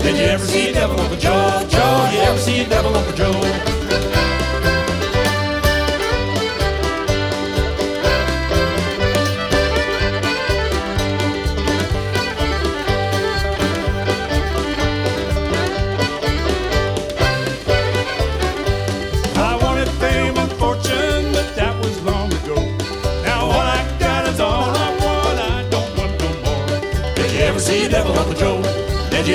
Did 0.00 0.16
you 0.16 0.24
ever 0.24 0.44
see 0.44 0.68
a 0.68 0.72
devil, 0.74 1.00
Uncle 1.00 1.16
Joe? 1.16 1.66
Joe, 1.68 2.10
you 2.12 2.20
ever 2.20 2.38
see 2.38 2.60
a 2.60 2.68
devil, 2.68 2.94
Uncle 2.94 3.14
Joe? 3.14 3.79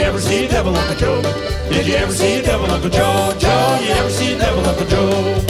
Ever 0.06 0.22
see 0.22 0.46
a 0.46 0.48
devil, 0.48 0.76
Uncle 0.76 0.96
Joe? 0.96 1.22
Did 1.70 1.88
you 1.88 1.96
ever 1.96 2.12
see 2.12 2.40
a 2.40 2.44
devil, 2.44 2.70
Uncle 2.70 2.90
Joe? 2.90 3.34
Joe, 3.40 3.80
you 3.82 3.90
ever 3.90 4.10
see 4.10 4.34
a 4.34 4.38
devil, 4.38 4.64
Uncle 4.66 4.86
Joe? 4.86 5.45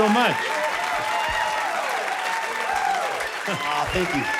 So 0.00 0.08
much. 0.08 0.34
Ah, 3.52 3.90
thank 3.92 4.14
you. 4.16 4.39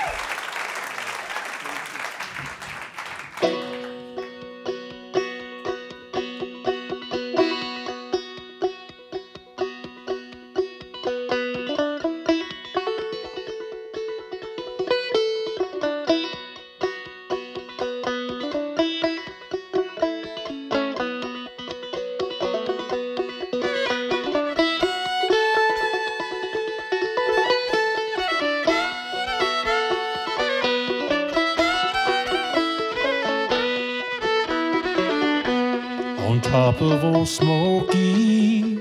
Of 36.81 37.05
old 37.05 37.29
Smoky, 37.29 38.79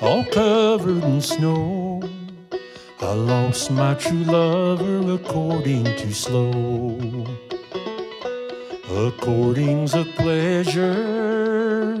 all 0.00 0.24
covered 0.24 1.04
in 1.04 1.20
snow, 1.20 2.02
I 3.00 3.12
lost 3.12 3.70
my 3.70 3.94
true 3.94 4.24
lover 4.24 5.12
according 5.12 5.84
to 5.84 6.12
slow. 6.12 7.26
According's 8.90 9.94
a 9.94 10.04
pleasure, 10.04 11.94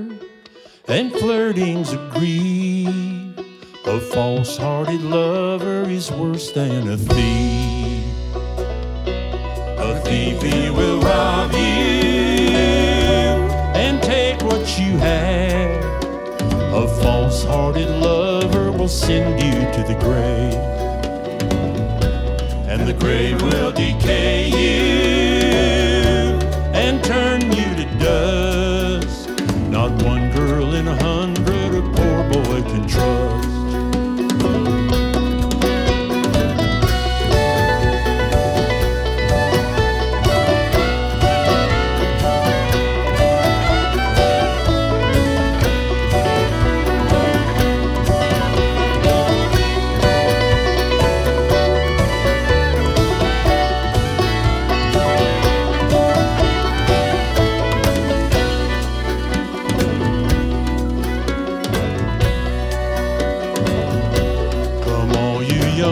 and 0.88 1.12
flirting's 1.12 1.92
a 1.92 2.10
grief. 2.14 2.88
A 3.86 4.00
false 4.00 4.56
hearted 4.56 5.02
lover 5.02 5.82
is 5.82 6.10
worse 6.10 6.52
than 6.52 6.88
a 6.88 6.96
thief. 6.96 8.04
A 9.78 10.00
thief 10.04 10.42
he 10.42 10.70
will 10.70 11.00
rob 11.00 11.39
hearted 17.50 17.90
lover 17.90 18.70
will 18.70 18.86
send 18.86 19.40
you 19.42 19.58
to 19.76 19.82
the 19.90 19.98
grave. 20.04 20.54
And 22.70 22.86
the 22.86 22.94
grave 22.94 23.42
will 23.42 23.72
decay 23.72 24.48
you 24.48 25.09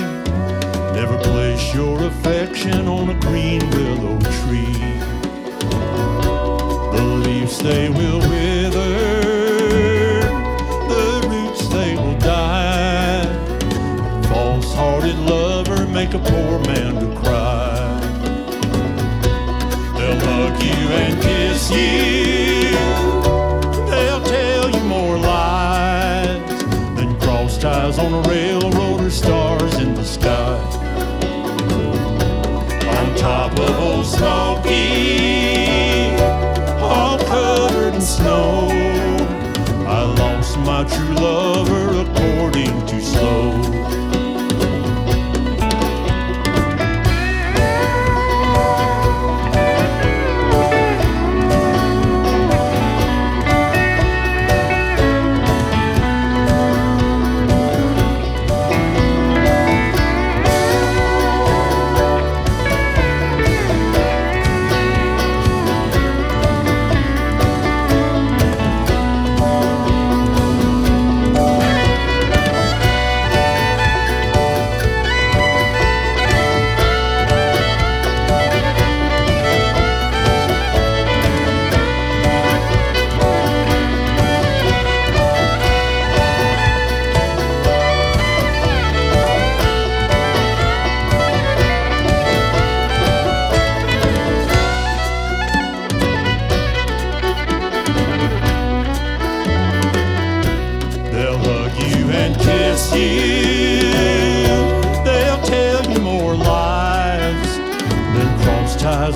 Never 0.94 1.18
place 1.18 1.74
your 1.74 2.02
affection 2.04 2.88
on 2.88 3.10
a 3.10 3.14
green 3.20 3.68
willow 3.70 4.18
tree. 4.40 4.94
The 6.96 7.04
leaves 7.24 7.58
they 7.58 7.88
will 7.88 8.20
wither, 8.20 8.98
the 10.88 11.28
roots 11.28 11.68
they 11.68 11.94
will 11.94 12.18
die. 12.18 13.26
False 14.28 14.72
hearted 14.74 15.18
lover, 15.18 15.86
make 15.86 16.14
a 16.14 16.18
poor 16.18 16.58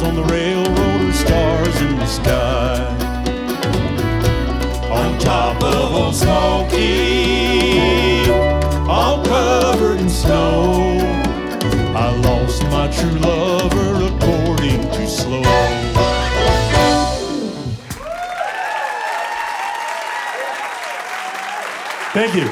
cross 0.00 0.08
on 0.08 0.14
the 0.14 0.24
railroad 0.24 1.08
or 1.08 1.12
stars 1.12 1.80
in 1.80 1.96
the 1.96 2.06
sky. 2.06 2.96
On 4.90 5.18
top 5.18 5.62
of 5.62 5.94
Old 5.94 6.14
Smoky, 6.14 7.50
all 8.88 9.24
covered 9.24 10.00
in 10.00 10.08
snow, 10.08 10.98
I 11.94 12.10
lost 12.24 12.62
my 12.64 12.88
true 12.90 13.18
lover 13.20 14.04
according 14.06 14.80
to 14.90 15.06
slow. 15.06 15.42
Thank 22.12 22.34
you. 22.34 22.49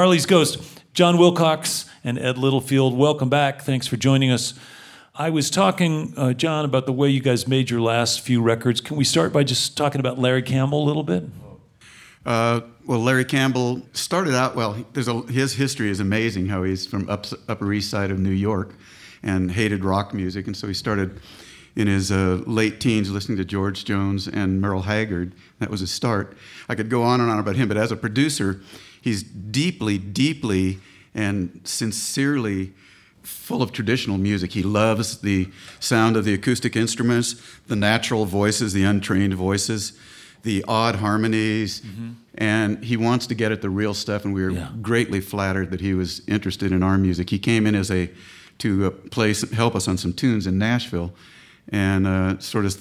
Marley's 0.00 0.24
Ghost, 0.24 0.82
John 0.94 1.18
Wilcox 1.18 1.84
and 2.04 2.18
Ed 2.18 2.38
Littlefield, 2.38 2.96
welcome 2.96 3.28
back. 3.28 3.60
Thanks 3.60 3.86
for 3.86 3.98
joining 3.98 4.30
us. 4.30 4.54
I 5.14 5.28
was 5.28 5.50
talking, 5.50 6.14
uh, 6.16 6.32
John, 6.32 6.64
about 6.64 6.86
the 6.86 6.92
way 6.94 7.10
you 7.10 7.20
guys 7.20 7.46
made 7.46 7.68
your 7.68 7.82
last 7.82 8.22
few 8.22 8.40
records. 8.40 8.80
Can 8.80 8.96
we 8.96 9.04
start 9.04 9.30
by 9.30 9.44
just 9.44 9.76
talking 9.76 10.00
about 10.00 10.18
Larry 10.18 10.40
Campbell 10.40 10.82
a 10.82 10.86
little 10.86 11.02
bit? 11.02 11.24
Uh, 12.24 12.62
well, 12.86 13.00
Larry 13.00 13.26
Campbell 13.26 13.82
started 13.92 14.34
out 14.34 14.56
well. 14.56 14.82
There's 14.94 15.06
a, 15.06 15.20
his 15.24 15.52
history 15.52 15.90
is 15.90 16.00
amazing. 16.00 16.46
How 16.46 16.62
he's 16.62 16.86
from 16.86 17.06
up, 17.10 17.26
Upper 17.46 17.70
East 17.70 17.90
Side 17.90 18.10
of 18.10 18.18
New 18.18 18.30
York, 18.30 18.76
and 19.22 19.50
hated 19.50 19.84
rock 19.84 20.14
music, 20.14 20.46
and 20.46 20.56
so 20.56 20.66
he 20.66 20.72
started 20.72 21.20
in 21.76 21.88
his 21.88 22.10
uh, 22.10 22.40
late 22.46 22.80
teens 22.80 23.10
listening 23.10 23.36
to 23.36 23.44
George 23.44 23.84
Jones 23.84 24.26
and 24.26 24.62
Merle 24.62 24.80
Haggard. 24.80 25.34
That 25.58 25.68
was 25.68 25.80
his 25.80 25.90
start. 25.90 26.38
I 26.70 26.74
could 26.74 26.88
go 26.88 27.02
on 27.02 27.20
and 27.20 27.30
on 27.30 27.38
about 27.38 27.56
him, 27.56 27.68
but 27.68 27.76
as 27.76 27.92
a 27.92 27.96
producer, 27.96 28.62
he's 29.00 29.22
deeply, 29.22 29.98
deeply, 29.98 30.78
and 31.14 31.60
sincerely 31.64 32.72
full 33.22 33.62
of 33.62 33.72
traditional 33.72 34.18
music. 34.18 34.52
He 34.52 34.62
loves 34.62 35.18
the 35.18 35.48
sound 35.78 36.16
of 36.16 36.24
the 36.24 36.34
acoustic 36.34 36.76
instruments, 36.76 37.36
the 37.66 37.76
natural 37.76 38.24
voices, 38.24 38.72
the 38.72 38.84
untrained 38.84 39.34
voices, 39.34 39.92
the 40.42 40.64
odd 40.66 40.96
harmonies, 40.96 41.82
and 42.36 42.82
he 42.82 42.96
wants 42.96 43.26
to 43.26 43.34
get 43.34 43.52
at 43.52 43.60
the 43.60 43.68
real 43.70 43.92
stuff. 43.92 44.24
And 44.24 44.32
we 44.32 44.42
were 44.42 44.50
Yeah. 44.52 44.70
greatly 44.80 45.20
flattered 45.20 45.70
that 45.70 45.80
he 45.80 45.92
was 45.94 46.22
interested 46.26 46.72
in 46.72 46.82
our 46.82 46.96
music. 46.96 47.28
He 47.30 47.38
came 47.38 47.66
in 47.66 47.74
as 47.74 47.90
a 47.90 48.10
to 48.58 48.86
uh, 48.86 48.90
play 49.10 49.34
help 49.52 49.74
us 49.74 49.88
on 49.88 49.96
some 49.98 50.12
tunes 50.12 50.46
in 50.46 50.58
Nashville, 50.58 51.12
and 51.70 52.06
uh, 52.06 52.38
sort 52.38 52.64
of 52.66 52.76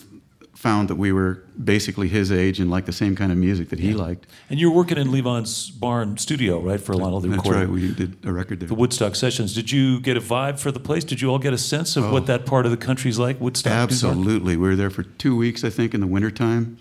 found 0.60 0.90
that 0.90 0.96
we 0.96 1.10
were 1.14 1.42
basically 1.64 2.10
his 2.10 2.34
age 2.34 2.60
and 2.60 2.70
liked 2.70 2.86
the 2.86 2.92
same 2.92 3.16
kind 3.16 3.32
of 3.32 3.38
music 3.38 3.70
that 3.70 3.80
he 3.80 3.94
liked. 3.94 4.28
And 4.50 4.60
you 4.60 4.70
were 4.70 4.76
working 4.76 4.98
in 4.98 5.10
Levon's 5.10 5.70
barn 5.70 6.18
studio, 6.18 6.60
right, 6.60 6.82
for 6.82 6.92
a 6.92 6.98
lot 6.98 7.14
of 7.16 7.22
the 7.24 7.30
That's 7.30 7.38
recording? 7.46 7.62
right. 7.62 7.70
We 7.74 7.94
did 7.94 8.18
a 8.26 8.34
record 8.34 8.60
there. 8.60 8.68
the 8.68 8.76
Woodstock 8.76 9.16
sessions. 9.16 9.56
Did 9.56 9.72
you 9.72 10.02
get 10.02 10.18
a 10.18 10.20
vibe 10.20 10.60
for 10.60 10.70
the 10.74 10.80
place? 10.82 11.06
Did 11.06 11.22
you 11.22 11.30
all 11.30 11.40
get 11.40 11.54
a 11.54 11.58
sense 11.58 11.96
of 11.96 12.12
what 12.12 12.26
that 12.26 12.46
part 12.46 12.66
of 12.66 12.72
the 12.72 12.78
country's 12.78 13.18
like? 13.18 13.40
Woodstock. 13.40 13.72
Absolutely. 13.72 14.58
We 14.58 14.68
were 14.68 14.76
there 14.76 14.90
for 14.90 15.04
two 15.04 15.34
weeks, 15.38 15.64
I 15.64 15.70
think, 15.70 15.94
in 15.94 16.02
the 16.02 16.08
wintertime. 16.08 16.78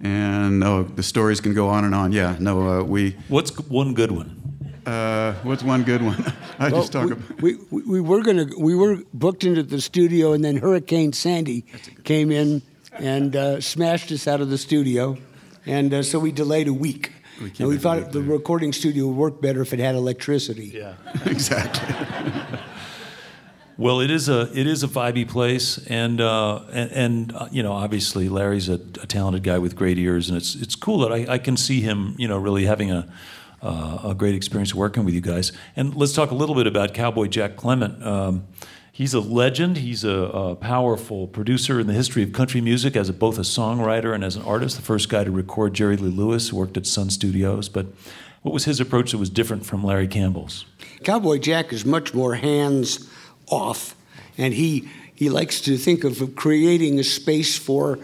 And 0.00 0.64
oh, 0.64 0.84
the 0.84 1.02
stories 1.02 1.40
can 1.42 1.52
go 1.52 1.68
on 1.68 1.84
and 1.84 1.94
on. 1.94 2.12
Yeah, 2.12 2.36
no, 2.40 2.80
uh, 2.80 2.82
we. 2.82 3.16
What's 3.28 3.50
one 3.68 3.92
good 3.92 4.10
one? 4.10 4.42
Uh, 4.86 5.34
what's 5.42 5.62
one 5.62 5.82
good 5.82 6.00
one? 6.00 6.32
I 6.58 6.70
Well, 6.70 6.80
just 6.80 6.92
talk 6.92 7.06
we, 7.06 7.12
about. 7.12 7.42
we, 7.42 7.56
we, 7.70 7.82
we 7.82 8.00
were 8.00 8.22
gonna 8.22 8.46
we 8.58 8.74
were 8.74 8.98
booked 9.12 9.44
into 9.44 9.62
the 9.62 9.80
studio, 9.80 10.32
and 10.32 10.42
then 10.44 10.56
Hurricane 10.56 11.12
Sandy 11.12 11.64
came 12.04 12.30
in 12.30 12.62
and 12.98 13.36
uh, 13.36 13.60
smashed 13.60 14.10
us 14.12 14.26
out 14.26 14.40
of 14.40 14.50
the 14.50 14.58
studio, 14.58 15.16
and 15.64 15.92
uh, 15.92 16.02
so 16.02 16.18
we 16.18 16.32
delayed 16.32 16.68
a 16.68 16.74
week. 16.74 17.12
We 17.42 17.50
came 17.50 17.66
and 17.66 17.68
we 17.68 17.78
thought 17.78 18.12
the 18.12 18.20
later. 18.20 18.32
recording 18.32 18.72
studio 18.72 19.06
would 19.06 19.16
work 19.16 19.40
better 19.40 19.60
if 19.60 19.72
it 19.72 19.78
had 19.78 19.94
electricity. 19.94 20.72
Yeah. 20.74 20.94
exactly. 21.26 21.94
Well, 23.78 24.00
it 24.00 24.10
is 24.10 24.30
a 24.30 24.50
it 24.58 24.66
is 24.66 24.82
a 24.82 24.88
vibey 24.88 25.28
place, 25.28 25.76
and 25.88 26.18
uh, 26.18 26.62
and, 26.72 26.92
and 26.92 27.34
uh, 27.34 27.48
you 27.50 27.62
know, 27.62 27.74
obviously, 27.74 28.30
Larry's 28.30 28.70
a, 28.70 28.74
a 29.02 29.06
talented 29.06 29.42
guy 29.42 29.58
with 29.58 29.76
great 29.76 29.98
ears, 29.98 30.30
and 30.30 30.38
it's 30.38 30.54
it's 30.54 30.74
cool 30.74 31.00
that 31.00 31.12
I, 31.12 31.34
I 31.34 31.36
can 31.36 31.58
see 31.58 31.82
him, 31.82 32.14
you 32.16 32.26
know, 32.26 32.38
really 32.38 32.64
having 32.64 32.90
a 32.90 33.06
uh, 33.60 33.98
a 34.04 34.14
great 34.14 34.34
experience 34.34 34.74
working 34.74 35.04
with 35.04 35.12
you 35.12 35.20
guys. 35.20 35.52
And 35.76 35.94
let's 35.94 36.14
talk 36.14 36.30
a 36.30 36.34
little 36.34 36.54
bit 36.54 36.66
about 36.66 36.94
Cowboy 36.94 37.26
Jack 37.26 37.56
Clement. 37.56 38.02
Um, 38.02 38.46
he's 38.96 39.12
a 39.12 39.20
legend. 39.20 39.76
He's 39.76 40.04
a, 40.04 40.10
a 40.10 40.56
powerful 40.56 41.26
producer 41.28 41.78
in 41.78 41.86
the 41.86 41.92
history 41.92 42.22
of 42.22 42.32
country 42.32 42.62
music, 42.62 42.96
as 42.96 43.10
a, 43.10 43.12
both 43.12 43.36
a 43.36 43.42
songwriter 43.42 44.14
and 44.14 44.24
as 44.24 44.36
an 44.36 44.42
artist. 44.42 44.76
The 44.76 44.82
first 44.82 45.10
guy 45.10 45.22
to 45.22 45.30
record 45.30 45.74
Jerry 45.74 45.98
Lee 45.98 46.08
Lewis, 46.08 46.48
who 46.48 46.56
worked 46.56 46.78
at 46.78 46.86
Sun 46.86 47.10
Studios. 47.10 47.68
But 47.68 47.86
what 48.40 48.54
was 48.54 48.64
his 48.64 48.80
approach 48.80 49.12
that 49.12 49.18
was 49.18 49.28
different 49.28 49.66
from 49.66 49.84
Larry 49.84 50.08
Campbell's? 50.08 50.64
Cowboy 51.04 51.36
Jack 51.36 51.74
is 51.74 51.84
much 51.84 52.14
more 52.14 52.36
hands 52.36 53.10
off, 53.48 53.94
and 54.38 54.54
he 54.54 54.88
he 55.14 55.28
likes 55.28 55.60
to 55.62 55.76
think 55.76 56.04
of 56.04 56.34
creating 56.34 56.98
a 56.98 57.04
space 57.04 57.58
for 57.58 57.98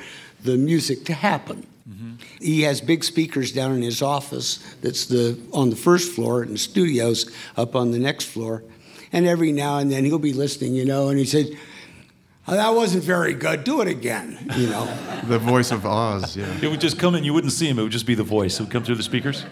the 0.45 0.57
music 0.59 1.05
to 1.07 1.15
happen. 1.15 1.67
Mm-hmm. 1.89 2.15
He 2.39 2.63
has 2.63 2.81
big 2.81 3.03
speakers 3.03 3.53
down 3.53 3.73
in 3.73 3.83
his 3.83 4.03
office 4.03 4.59
that's 4.83 5.07
the 5.07 5.39
on 5.55 5.71
the 5.71 5.77
first 5.77 6.13
floor 6.13 6.43
and 6.43 6.61
studios 6.61 7.31
up 7.57 7.75
on 7.75 7.93
the 7.93 7.99
next 7.99 8.27
floor. 8.27 8.63
And 9.13 9.27
every 9.27 9.53
now 9.53 9.79
and 9.79 9.91
then 9.93 10.05
he'll 10.05 10.19
be 10.19 10.33
listening, 10.33 10.75
you 10.75 10.85
know, 10.85 11.09
and 11.09 11.19
he 11.19 11.25
says, 11.27 11.53
"Oh, 12.49 12.53
that 12.55 12.71
wasn't 12.75 13.05
very 13.05 13.35
good. 13.35 13.63
Do 13.65 13.81
it 13.83 13.89
again, 13.89 14.39
you 14.57 14.69
know. 14.69 14.87
the 15.25 15.39
voice 15.39 15.71
of 15.71 15.85
Oz. 15.85 16.37
Yeah. 16.37 16.47
It 16.63 16.69
would 16.71 16.81
just 16.81 16.99
come 16.99 17.15
in. 17.15 17.23
You 17.25 17.35
wouldn't 17.35 17.53
see 17.53 17.69
him. 17.69 17.79
It 17.79 17.83
would 17.83 17.93
just 17.93 18.07
be 18.07 18.15
the 18.15 18.23
voice. 18.25 18.59
It 18.59 18.63
would 18.65 18.73
come 18.73 18.85
through 18.85 18.95
the 18.97 19.03
speakers. 19.03 19.45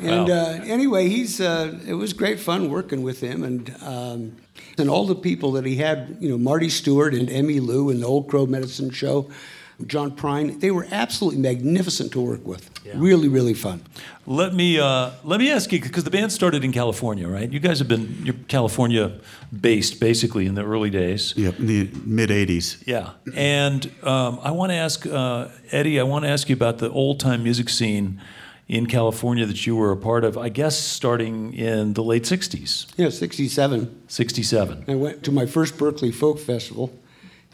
And 0.00 0.28
Wow. 0.28 0.34
uh, 0.34 0.60
anyway, 0.64 1.08
he's 1.08 1.40
uh, 1.40 1.78
it 1.86 1.94
was 1.94 2.12
great 2.12 2.38
fun 2.40 2.68
working 2.70 3.02
with 3.02 3.20
him, 3.20 3.42
and 3.44 3.74
um, 3.82 4.36
and 4.78 4.88
all 4.90 5.06
the 5.06 5.14
people 5.14 5.52
that 5.52 5.64
he 5.64 5.76
had, 5.76 6.16
you 6.20 6.28
know, 6.28 6.38
Marty 6.38 6.68
Stuart 6.68 7.14
and 7.14 7.28
Emmylou 7.28 7.90
and 7.90 8.02
the 8.02 8.06
Old 8.06 8.28
Crow 8.28 8.46
Medicine 8.46 8.90
Show. 8.90 9.28
John 9.86 10.12
Prine. 10.12 10.60
They 10.60 10.70
were 10.70 10.86
absolutely 10.90 11.40
magnificent 11.40 12.12
to 12.12 12.20
work 12.20 12.46
with. 12.46 12.70
Really, 12.94 13.28
really 13.28 13.54
fun. 13.54 13.82
Let 14.26 14.54
me 14.54 14.78
uh, 14.78 15.10
let 15.24 15.40
me 15.40 15.50
ask 15.50 15.72
you 15.72 15.80
because 15.80 16.04
the 16.04 16.10
band 16.10 16.32
started 16.32 16.64
in 16.64 16.72
California, 16.72 17.26
right? 17.28 17.50
You 17.50 17.58
guys 17.60 17.78
have 17.80 17.88
been 17.88 18.22
you're 18.24 18.36
California 18.48 19.18
based 19.60 20.00
basically 20.00 20.46
in 20.46 20.54
the 20.54 20.64
early 20.64 20.90
days. 20.90 21.34
Yep, 21.36 21.58
in 21.58 21.66
the 21.66 21.90
mid 22.04 22.30
80s. 22.30 22.82
Yeah, 22.86 23.10
and 23.34 23.90
um, 24.04 24.38
I 24.42 24.50
want 24.52 24.70
to 24.70 24.76
ask 24.76 25.06
uh, 25.06 25.48
Eddie. 25.72 25.98
I 25.98 26.04
want 26.04 26.24
to 26.24 26.28
ask 26.30 26.48
you 26.48 26.54
about 26.54 26.78
the 26.78 26.90
old 26.90 27.18
time 27.20 27.42
music 27.42 27.68
scene 27.68 28.20
in 28.68 28.86
California 28.86 29.44
that 29.44 29.66
you 29.66 29.76
were 29.76 29.90
a 29.92 29.96
part 29.96 30.24
of. 30.24 30.38
I 30.38 30.48
guess 30.50 30.78
starting 30.78 31.52
in 31.52 31.94
the 31.94 32.02
late 32.02 32.22
'60s, 32.24 32.86
Yeah, 32.96 33.10
67. 33.10 34.02
'67. 34.08 34.84
I 34.88 34.94
went 34.94 35.22
to 35.24 35.32
my 35.32 35.46
first 35.46 35.76
Berkeley 35.76 36.12
Folk 36.12 36.38
Festival. 36.38 36.92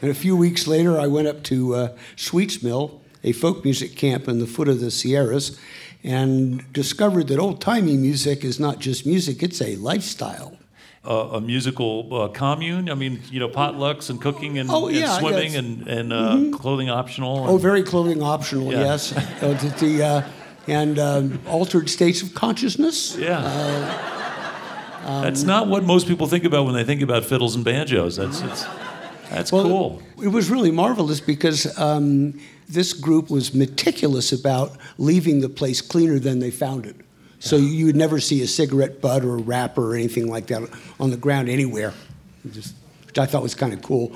And 0.01 0.09
a 0.09 0.15
few 0.15 0.35
weeks 0.35 0.67
later, 0.67 0.99
I 0.99 1.07
went 1.07 1.27
up 1.27 1.43
to 1.43 1.75
uh, 1.75 1.97
Sweets 2.15 2.63
Mill, 2.63 3.01
a 3.23 3.31
folk 3.33 3.63
music 3.63 3.95
camp 3.95 4.27
in 4.27 4.39
the 4.39 4.47
foot 4.47 4.67
of 4.67 4.79
the 4.79 4.89
Sierras, 4.89 5.59
and 6.03 6.71
discovered 6.73 7.27
that 7.27 7.37
old 7.37 7.61
timey 7.61 7.95
music 7.97 8.43
is 8.43 8.59
not 8.59 8.79
just 8.79 9.05
music, 9.05 9.43
it's 9.43 9.61
a 9.61 9.75
lifestyle. 9.75 10.57
Uh, 11.03 11.29
a 11.33 11.41
musical 11.41 12.07
uh, 12.15 12.27
commune. 12.27 12.87
I 12.89 12.93
mean, 12.93 13.21
you 13.31 13.39
know, 13.39 13.49
potlucks 13.49 14.09
and 14.11 14.21
cooking 14.21 14.59
and, 14.59 14.69
Oh, 14.71 14.87
and 14.87 15.07
swimming 15.19 15.53
yes. 15.53 15.55
and, 15.55 15.87
and 15.87 16.13
uh, 16.13 16.57
clothing 16.57 16.91
optional. 16.91 17.45
Oh, 17.47 17.57
very 17.57 17.81
clothing 17.81 18.21
optional, 18.21 18.71
Yeah. 18.71 18.81
yes. 18.81 19.11
Uh, 19.41 19.53
the, 19.79 20.03
uh, 20.03 20.21
and 20.67 20.99
um, 20.99 21.39
altered 21.47 21.89
states 21.89 22.21
of 22.21 22.35
consciousness. 22.35 23.17
Yeah. 23.17 23.37
um, 25.05 25.23
that's 25.23 25.41
not 25.41 25.67
what 25.67 25.83
most 25.83 26.07
people 26.07 26.27
think 26.27 26.43
about 26.45 26.65
when 26.65 26.75
they 26.75 26.83
think 26.83 27.01
about 27.01 27.25
fiddles 27.25 27.55
and 27.55 27.65
banjos. 27.65 28.17
That's 28.17 28.41
it's, 28.41 28.65
that's 29.31 29.51
cool. 29.51 30.01
It 30.21 30.27
was 30.27 30.49
really 30.49 30.71
marvelous 30.71 31.19
because 31.19 31.77
um, 31.79 32.39
this 32.67 32.93
group 32.93 33.29
was 33.29 33.53
meticulous 33.53 34.31
about 34.31 34.77
leaving 34.97 35.41
the 35.41 35.49
place 35.49 35.81
cleaner 35.81 36.19
than 36.19 36.39
they 36.39 36.51
found 36.51 36.85
it. 36.85 36.95
So 37.39 37.55
you 37.55 37.87
would 37.87 37.95
never 37.95 38.19
see 38.19 38.43
a 38.43 38.47
cigarette 38.47 39.01
butt 39.01 39.23
or 39.23 39.35
a 39.35 39.41
wrapper 39.41 39.93
or 39.93 39.95
anything 39.95 40.29
like 40.29 40.47
that 40.47 40.69
on 40.99 41.09
the 41.09 41.17
ground 41.17 41.49
anywhere, 41.49 41.93
Just, 42.51 42.75
which 43.07 43.17
I 43.17 43.25
thought 43.25 43.41
was 43.41 43.55
kind 43.55 43.73
of 43.73 43.81
cool. 43.81 44.15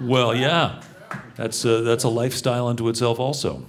Well, 0.00 0.34
yeah, 0.34 0.82
that's 1.36 1.64
a, 1.64 1.82
that's 1.82 2.02
a 2.02 2.08
lifestyle 2.08 2.66
unto 2.66 2.88
itself, 2.88 3.20
also. 3.20 3.64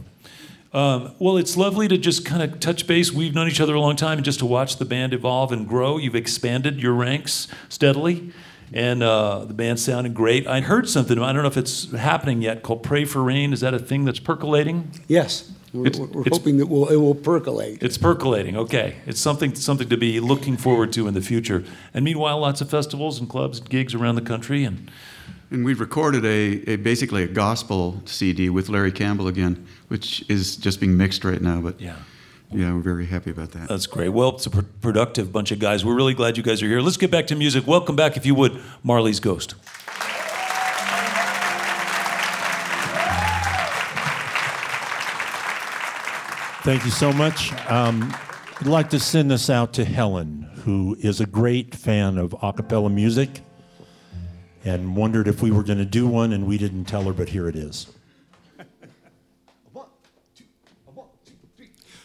Um, 0.73 1.13
well, 1.19 1.37
it's 1.37 1.55
lovely 1.55 1.87
to 1.87 1.97
just 1.97 2.25
kind 2.25 2.41
of 2.41 2.59
touch 2.59 2.87
base. 2.87 3.11
We've 3.11 3.33
known 3.35 3.47
each 3.47 3.61
other 3.61 3.75
a 3.75 3.79
long 3.79 3.95
time, 3.95 4.17
and 4.17 4.25
just 4.25 4.39
to 4.39 4.45
watch 4.45 4.77
the 4.77 4.85
band 4.85 5.13
evolve 5.13 5.51
and 5.51 5.67
grow. 5.67 5.97
You've 5.97 6.15
expanded 6.15 6.81
your 6.81 6.93
ranks 6.93 7.47
steadily, 7.69 8.33
and 8.73 9.03
uh, 9.03 9.45
the 9.45 9.53
band 9.53 9.79
sounded 9.79 10.13
great. 10.13 10.47
I 10.47 10.61
heard 10.61 10.89
something. 10.89 11.17
I 11.19 11.31
don't 11.33 11.41
know 11.43 11.47
if 11.47 11.57
it's 11.57 11.91
happening 11.93 12.41
yet. 12.41 12.63
Called 12.63 12.83
"Pray 12.83 13.05
for 13.05 13.21
Rain." 13.23 13.53
Is 13.53 13.59
that 13.61 13.73
a 13.73 13.79
thing 13.79 14.05
that's 14.05 14.19
percolating? 14.19 14.91
Yes, 15.07 15.51
we're, 15.73 15.87
It's- 15.87 15.99
we're 15.99 16.21
it's- 16.21 16.37
hoping 16.37 16.57
that 16.57 16.67
we'll, 16.67 16.87
it 16.87 16.95
will 16.97 17.15
percolate. 17.15 17.81
It's 17.83 17.97
percolating. 17.97 18.57
Okay, 18.57 18.95
it's 19.05 19.19
something 19.21 19.55
something 19.55 19.89
to 19.89 19.97
be 19.97 20.19
looking 20.19 20.57
forward 20.57 20.91
to 20.93 21.07
in 21.07 21.13
the 21.13 21.21
future. 21.21 21.63
And 21.93 22.03
meanwhile, 22.05 22.39
lots 22.39 22.61
of 22.61 22.69
festivals 22.69 23.19
and 23.19 23.29
clubs 23.29 23.59
and 23.59 23.69
gigs 23.69 23.93
around 23.93 24.15
the 24.15 24.21
country. 24.21 24.63
And 24.63 24.89
And 25.51 25.63
we've 25.63 25.79
recorded 25.79 26.25
a, 26.25 26.73
a 26.73 26.75
basically 26.77 27.23
a 27.23 27.27
gospel 27.27 28.01
CD 28.05 28.49
with 28.49 28.67
Larry 28.69 28.91
Campbell 28.91 29.27
again, 29.27 29.65
which 29.89 30.23
is 30.29 30.55
just 30.57 30.79
being 30.79 30.97
mixed 30.97 31.23
right 31.23 31.41
now. 31.41 31.61
But 31.61 31.79
yeah. 31.79 31.95
Yeah, 32.55 32.73
we're 32.73 32.79
very 32.79 33.05
happy 33.05 33.31
about 33.31 33.51
that. 33.51 33.67
That's 33.67 33.85
great. 33.85 34.09
Well, 34.09 34.29
it's 34.29 34.45
a 34.45 34.49
pr- 34.49 34.61
productive 34.81 35.31
bunch 35.31 35.51
of 35.51 35.59
guys. 35.59 35.83
We're 35.83 35.95
really 35.95 36.13
glad 36.13 36.37
you 36.37 36.43
guys 36.43 36.63
are 36.63 36.67
here. 36.67 36.79
Let's 36.79 36.97
get 36.97 37.11
back 37.11 37.27
to 37.27 37.35
music. 37.35 37.67
Welcome 37.67 37.95
back, 37.95 38.15
if 38.17 38.25
you 38.25 38.33
would, 38.35 38.61
Marley's 38.83 39.19
Ghost. 39.19 39.55
Thank 46.63 46.83
you 46.83 46.91
so 46.91 47.13
much. 47.13 47.51
Um, 47.69 48.15
I'd 48.59 48.67
like 48.67 48.89
to 48.91 48.99
send 48.99 49.29
this 49.29 49.49
out 49.49 49.73
to 49.73 49.85
Helen, 49.85 50.49
who 50.63 50.95
is 50.99 51.19
a 51.19 51.25
great 51.25 51.75
fan 51.75 52.17
of 52.17 52.33
a 52.41 52.53
cappella 52.53 52.89
music 52.89 53.41
and 54.63 54.95
wondered 54.95 55.27
if 55.27 55.43
we 55.43 55.51
were 55.51 55.61
going 55.61 55.77
to 55.77 55.85
do 55.85 56.07
one, 56.07 56.33
and 56.33 56.47
we 56.47 56.57
didn't 56.57 56.85
tell 56.85 57.03
her, 57.03 57.13
but 57.13 57.29
here 57.29 57.47
it 57.47 57.55
is. 57.55 57.87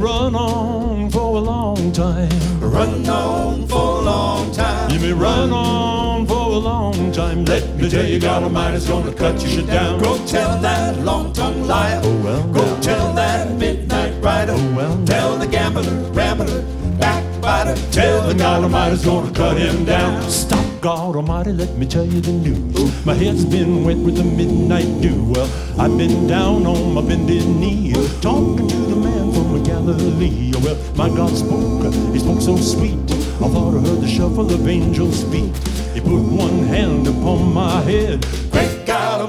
run 0.00 0.34
on 0.34 1.10
for 1.10 1.36
a 1.36 1.40
long 1.40 1.92
time. 1.92 2.28
Run 2.60 3.08
on 3.08 3.66
for 3.68 4.00
a 4.00 4.00
long 4.00 4.52
time. 4.52 4.90
You 4.90 4.98
may 5.00 5.12
run 5.12 5.52
on 5.52 6.26
for 6.26 6.52
a 6.52 6.58
long 6.58 7.12
time. 7.12 7.44
Let 7.44 7.76
me 7.76 7.90
tell 7.90 8.06
you, 8.06 8.18
God 8.20 8.42
Almighty's 8.44 8.86
gonna 8.86 9.12
cut 9.12 9.44
you 9.44 9.62
down. 9.62 10.00
Go 10.00 10.16
tell 10.26 10.58
that 10.60 10.98
long-tongued 10.98 11.66
liar. 11.66 12.00
Oh, 12.02 12.24
well, 12.24 12.42
Go 12.52 12.80
tell 12.80 13.12
that 13.14 13.52
midnight 13.58 14.14
rider. 14.22 14.54
Oh, 14.56 14.74
well. 14.76 15.04
Tell 15.04 15.36
the 15.36 15.46
gambler, 15.46 15.82
rambler, 16.12 16.64
Tell 17.92 18.26
the 18.26 18.34
God 18.34 18.50
God 18.60 18.64
Almighty's 18.64 19.04
gonna 19.04 19.32
cut 19.32 19.56
him 19.56 19.84
down. 19.84 20.22
Stop, 20.28 20.64
God 20.80 21.14
Almighty, 21.16 21.52
let 21.52 21.76
me 21.76 21.86
tell 21.86 22.04
you 22.04 22.20
the 22.20 22.32
news. 22.32 23.06
My 23.06 23.14
head's 23.14 23.44
been 23.44 23.84
wet 23.84 23.96
with 23.96 24.16
the 24.16 24.24
midnight 24.24 25.00
dew. 25.00 25.24
Well, 25.24 25.48
I've 25.78 25.96
been 25.96 26.26
down 26.26 26.66
on 26.66 26.94
my 26.94 27.00
bended 27.00 27.46
knee, 27.46 27.92
talking 28.20 28.68
to 28.68 28.76
the 28.76 28.96
man 28.96 29.32
from 29.32 29.62
Galilee. 29.62 30.52
Well, 30.62 30.76
my 30.96 31.08
God 31.08 31.30
spoke, 31.36 31.94
he 32.12 32.18
spoke 32.18 32.40
so 32.40 32.56
sweet. 32.56 32.98
I 33.40 33.48
thought 33.48 33.76
I 33.76 33.80
heard 33.80 34.00
the 34.00 34.08
shuffle 34.08 34.52
of 34.52 34.68
angels' 34.68 35.22
feet. 35.30 35.56
He 35.94 36.00
put 36.00 36.20
one 36.20 36.64
hand 36.64 37.06
upon 37.06 37.54
my 37.54 37.80
head. 37.82 38.26
Great 38.50 38.79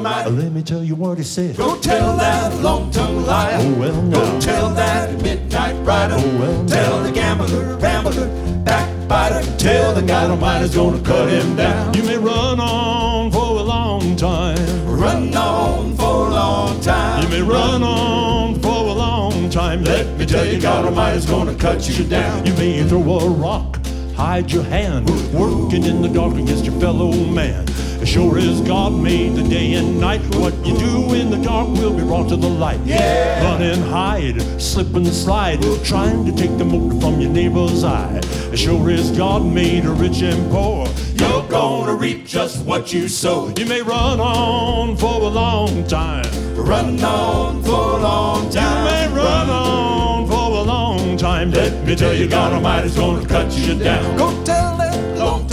Let 0.03 0.51
me 0.51 0.63
tell 0.63 0.83
you 0.83 0.95
what 0.95 1.17
he 1.19 1.23
said. 1.23 1.57
Go 1.57 1.77
tell 1.77 2.17
that 2.17 2.59
long-tongued 2.61 3.25
liar. 3.27 3.57
Oh, 3.59 3.73
well, 3.79 4.01
Go 4.09 4.33
now. 4.33 4.39
tell 4.39 4.69
that 4.71 5.21
midnight 5.21 5.75
rider. 5.85 6.15
Oh, 6.17 6.39
well, 6.39 6.65
tell 6.65 6.97
now. 6.97 7.03
the 7.07 7.11
gambler, 7.11 7.77
rambler, 7.77 8.63
backbiter. 8.63 9.57
Tell 9.57 9.93
the 9.93 10.01
God 10.01 10.31
Almighty's 10.31 10.73
gonna 10.75 10.99
cut 11.01 11.29
him 11.29 11.55
down. 11.55 11.93
You 11.93 12.03
may 12.03 12.17
run 12.17 12.59
on 12.59 13.31
for 13.31 13.59
a 13.59 13.63
long 13.63 14.15
time. 14.15 14.57
Run 14.87 15.35
on 15.35 15.95
for 15.95 16.27
a 16.27 16.29
long 16.31 16.79
time. 16.81 17.21
You 17.23 17.29
may 17.29 17.41
run 17.43 17.83
on 17.83 18.59
for 18.59 18.69
a 18.69 18.93
long 18.93 19.49
time. 19.51 19.83
Let 19.83 20.17
me 20.17 20.25
tell 20.25 20.45
you, 20.45 20.59
God 20.59 20.85
Almighty's 20.85 21.27
gonna 21.27 21.53
cut 21.53 21.87
you 21.87 22.03
down. 22.05 22.43
You 22.45 22.53
may 22.53 22.83
throw 22.87 23.19
a 23.19 23.29
rock, 23.29 23.77
hide 24.15 24.51
your 24.51 24.63
hand, 24.63 25.07
working 25.31 25.83
in 25.83 26.01
the 26.01 26.09
dark 26.09 26.33
against 26.33 26.65
your 26.65 26.79
fellow 26.79 27.11
man. 27.11 27.67
As 28.11 28.15
sure 28.15 28.39
as 28.39 28.59
God 28.59 28.91
made 28.91 29.35
the 29.35 29.43
day 29.43 29.75
and 29.75 29.97
night, 29.97 30.19
what 30.35 30.53
you 30.65 30.77
do 30.77 31.13
in 31.13 31.29
the 31.31 31.37
dark 31.37 31.69
will 31.69 31.93
be 31.93 32.03
brought 32.03 32.27
to 32.27 32.35
the 32.35 32.49
light. 32.49 32.81
Yeah. 32.83 33.41
Run 33.41 33.61
and 33.61 33.81
hide, 33.85 34.41
slip 34.61 34.93
and 34.95 35.07
slide, 35.07 35.61
trying 35.85 36.25
to 36.25 36.33
take 36.33 36.57
the 36.57 36.65
mote 36.65 37.01
from 37.01 37.21
your 37.21 37.31
neighbor's 37.31 37.85
eye. 37.85 38.19
As 38.51 38.59
sure 38.59 38.89
as 38.91 39.11
God 39.11 39.45
made 39.45 39.85
a 39.85 39.91
rich 39.91 40.23
and 40.23 40.51
poor, 40.51 40.89
You're 41.13 41.47
gonna 41.47 41.95
reap 41.95 42.25
just 42.27 42.65
what 42.65 42.91
you 42.91 43.07
sow. 43.07 43.53
you 43.57 43.65
may 43.65 43.81
run 43.81 44.19
on 44.19 44.97
for 44.97 45.21
a 45.21 45.29
long 45.29 45.87
time. 45.87 46.27
Run 46.57 47.01
on 47.01 47.63
for 47.63 47.97
a 47.97 48.01
long 48.01 48.49
time. 48.49 48.83
You 48.83 48.91
time. 48.91 49.13
may 49.13 49.17
run 49.21 49.49
on 49.49 50.27
for 50.27 50.49
a 50.59 50.63
long 50.63 51.15
time. 51.15 51.51
Let 51.51 51.85
me 51.87 51.95
tell 51.95 52.13
you, 52.13 52.27
God 52.27 52.51
Almighty's 52.51 52.93
gonna 52.97 53.25
cut 53.25 53.53
you 53.53 53.75
down. 53.79 54.17
Go 54.17 54.31
tell 54.43 54.75
that 54.75 54.90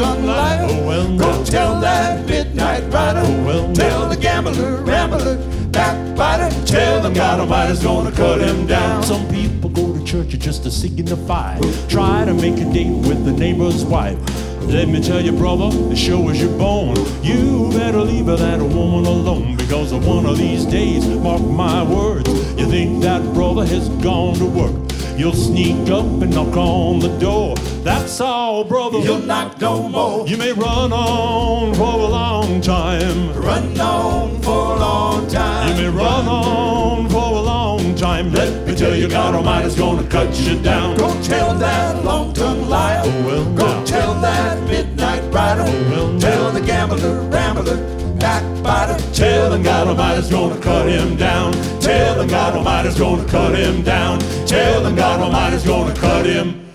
Oh, 0.00 0.84
well, 0.86 1.18
Go 1.18 1.44
tell 1.44 1.80
that 1.80 2.26
midnight 2.26 2.82
rider. 2.92 3.22
Oh, 3.24 3.44
well, 3.44 3.72
tell 3.72 4.08
the 4.08 4.16
gambler, 4.16 4.82
rambler, 4.82 5.36
backbiter. 5.70 6.50
Tell 6.66 7.02
them 7.02 7.14
God 7.14 7.40
Almighty's 7.40 7.82
gonna 7.82 8.12
cut 8.12 8.40
him 8.40 8.66
down. 8.66 9.02
Some 9.02 9.28
people 9.28 9.70
go 9.70 9.96
to 9.96 10.04
church 10.04 10.28
just 10.38 10.62
to 10.64 10.70
signify. 10.70 11.58
Try 11.88 12.24
to 12.24 12.34
make 12.34 12.58
a 12.58 12.72
date 12.72 12.90
with 13.08 13.24
the 13.24 13.32
neighbor's 13.32 13.84
wife. 13.84 14.18
Let 14.62 14.88
me 14.88 15.02
tell 15.02 15.20
you, 15.20 15.32
brother, 15.32 15.70
the 15.70 15.96
show 15.96 16.28
is 16.28 16.40
your 16.40 16.56
bone. 16.58 16.96
You 17.22 17.70
better 17.72 18.00
leave 18.00 18.26
that 18.26 18.60
woman 18.60 19.06
alone 19.06 19.56
because 19.56 19.94
one 19.94 20.26
of 20.26 20.36
these 20.36 20.66
days, 20.66 21.06
mark 21.06 21.40
my 21.42 21.82
words, 21.82 22.28
you 22.58 22.66
think 22.66 23.02
that 23.02 23.22
brother 23.32 23.64
has 23.64 23.88
gone 23.88 24.34
to 24.34 24.44
work. 24.44 24.87
You'll 25.18 25.32
sneak 25.34 25.90
up 25.90 26.06
and 26.22 26.32
knock 26.32 26.56
on 26.56 27.00
the 27.00 27.08
door. 27.18 27.56
That's 27.82 28.20
all, 28.20 28.62
brother. 28.62 28.98
You'll 29.00 29.18
knock 29.18 29.60
no 29.60 29.88
more. 29.88 30.24
You 30.28 30.36
may 30.36 30.52
run 30.52 30.92
on 30.92 31.74
for 31.74 31.82
a 31.82 32.06
long 32.06 32.60
time. 32.60 33.32
Run 33.34 33.80
on 33.80 34.40
for 34.42 34.76
a 34.76 34.78
long 34.78 35.26
time. 35.26 35.76
You 35.76 35.82
may 35.82 35.88
run 35.88 36.28
on 36.28 37.08
for 37.08 37.16
a 37.16 37.40
long 37.40 37.96
time. 37.96 38.32
Let 38.32 38.64
me 38.64 38.76
tell 38.76 38.94
you, 38.94 39.08
God 39.08 39.34
Almighty's 39.34 39.74
gonna 39.74 40.06
cut 40.08 40.38
you 40.38 40.56
down. 40.60 40.96
Go 40.96 41.08
tell 41.22 41.52
that 41.56 42.04
long-tongued 42.04 42.68
liar. 42.68 43.02
Oh, 43.04 43.26
well, 43.26 43.44
Go 43.56 43.66
now. 43.66 43.84
tell 43.84 44.14
that 44.20 44.62
midnight 44.68 45.22
rider. 45.34 45.64
well, 45.90 46.12
now. 46.12 46.18
tell 46.20 46.52
the 46.52 46.60
gambler, 46.60 47.22
rambler, 47.28 47.76
Tell 48.18 48.86
the 48.86 49.10
Telling 49.12 49.62
God 49.62 49.88
Almighty's 49.88 50.30
gonna 50.30 50.60
cut 50.60 50.88
him 50.88 51.16
down. 51.16 51.52
Telling 51.80 52.28
God 52.28 52.54
Almighty's 52.54 52.98
gonna 52.98 53.24
cut 53.26 53.54
him 53.54 53.82
down. 53.82 54.18
Telling 54.46 54.96
God 54.96 55.20
Almighty's 55.20 55.64
gonna 55.64 55.94
cut 55.94 56.26
him 56.26 56.66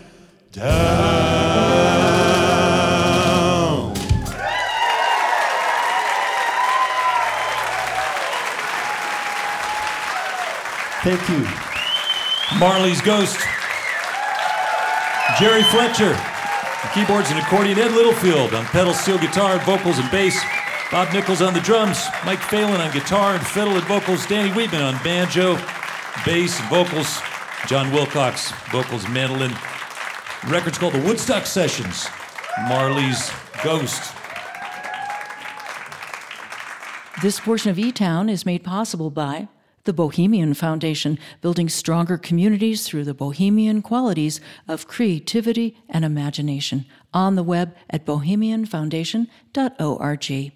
down. 0.52 1.14
Thank 11.04 11.28
you. 11.28 11.46
Marley's 12.60 13.02
Ghost. 13.02 13.38
Jerry 15.38 15.64
Fletcher. 15.64 16.18
Keyboards 16.94 17.30
and 17.32 17.40
accordion. 17.40 17.78
Ed 17.78 17.92
Littlefield 17.92 18.54
on 18.54 18.64
pedal, 18.66 18.94
steel 18.94 19.18
guitar, 19.18 19.58
vocals, 19.60 20.00
and 20.00 20.10
bass. 20.12 20.42
Bob 20.94 21.12
Nichols 21.12 21.42
on 21.42 21.54
the 21.56 21.62
drums. 21.62 22.06
Mike 22.24 22.40
Phelan 22.40 22.80
on 22.80 22.92
guitar 22.92 23.34
and 23.34 23.44
fiddle 23.44 23.74
and 23.74 23.84
vocals. 23.86 24.28
Danny 24.28 24.52
Wheetman 24.52 24.94
on 24.94 25.04
banjo, 25.04 25.56
bass, 26.24 26.60
and 26.60 26.70
vocals. 26.70 27.20
John 27.66 27.92
Wilcox, 27.92 28.52
vocals, 28.72 29.10
mandolin. 29.10 29.50
The 30.46 30.52
record's 30.52 30.78
called 30.78 30.94
the 30.94 31.02
Woodstock 31.02 31.48
Sessions. 31.48 32.08
Marley's 32.68 33.32
Ghost. 33.64 34.14
This 37.24 37.40
portion 37.40 37.72
of 37.72 37.80
E 37.80 37.92
Town 37.92 38.30
is 38.30 38.46
made 38.46 38.64
possible 38.64 39.10
by 39.10 39.48
the 39.86 39.94
Bohemian 39.94 40.54
Foundation, 40.54 41.18
building 41.42 41.70
stronger 41.70 42.20
communities 42.20 42.86
through 42.86 43.06
the 43.06 43.16
bohemian 43.16 43.82
qualities 43.82 44.40
of 44.68 44.88
creativity 44.88 45.76
and 45.90 46.06
imagination. 46.06 46.86
On 47.16 47.34
the 47.34 47.42
web 47.42 47.76
at 47.90 48.06
bohemianfoundation.org. 48.06 50.54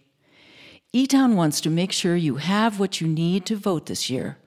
E 0.94 1.06
Town 1.06 1.36
wants 1.36 1.60
to 1.62 1.70
make 1.70 1.92
sure 1.92 2.16
you 2.16 2.36
have 2.36 2.80
what 2.80 3.02
you 3.02 3.08
need 3.08 3.46
to 3.46 3.58
vote 3.58 3.88
this 3.88 4.10
year. 4.10 4.38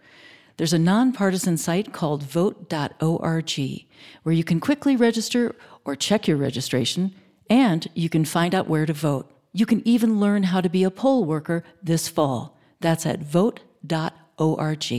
There's 0.56 0.72
a 0.72 0.78
nonpartisan 0.78 1.56
site 1.56 1.92
called 1.92 2.22
vote.org 2.22 3.86
where 4.22 4.34
you 4.34 4.44
can 4.44 4.60
quickly 4.60 4.96
register 4.96 5.54
or 5.84 5.94
check 5.94 6.26
your 6.26 6.38
registration, 6.38 7.14
and 7.48 7.88
you 7.94 8.08
can 8.08 8.24
find 8.24 8.54
out 8.54 8.68
where 8.68 8.86
to 8.86 8.92
vote. 8.92 9.30
You 9.52 9.66
can 9.66 9.86
even 9.86 10.20
learn 10.20 10.44
how 10.44 10.60
to 10.60 10.68
be 10.68 10.84
a 10.84 10.90
poll 10.90 11.24
worker 11.24 11.62
this 11.82 12.08
fall. 12.08 12.58
That's 12.80 13.04
at 13.04 13.20
vote.org. 13.20 14.92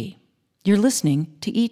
You're 0.64 0.78
listening 0.78 1.38
to 1.42 1.52
E 1.58 1.68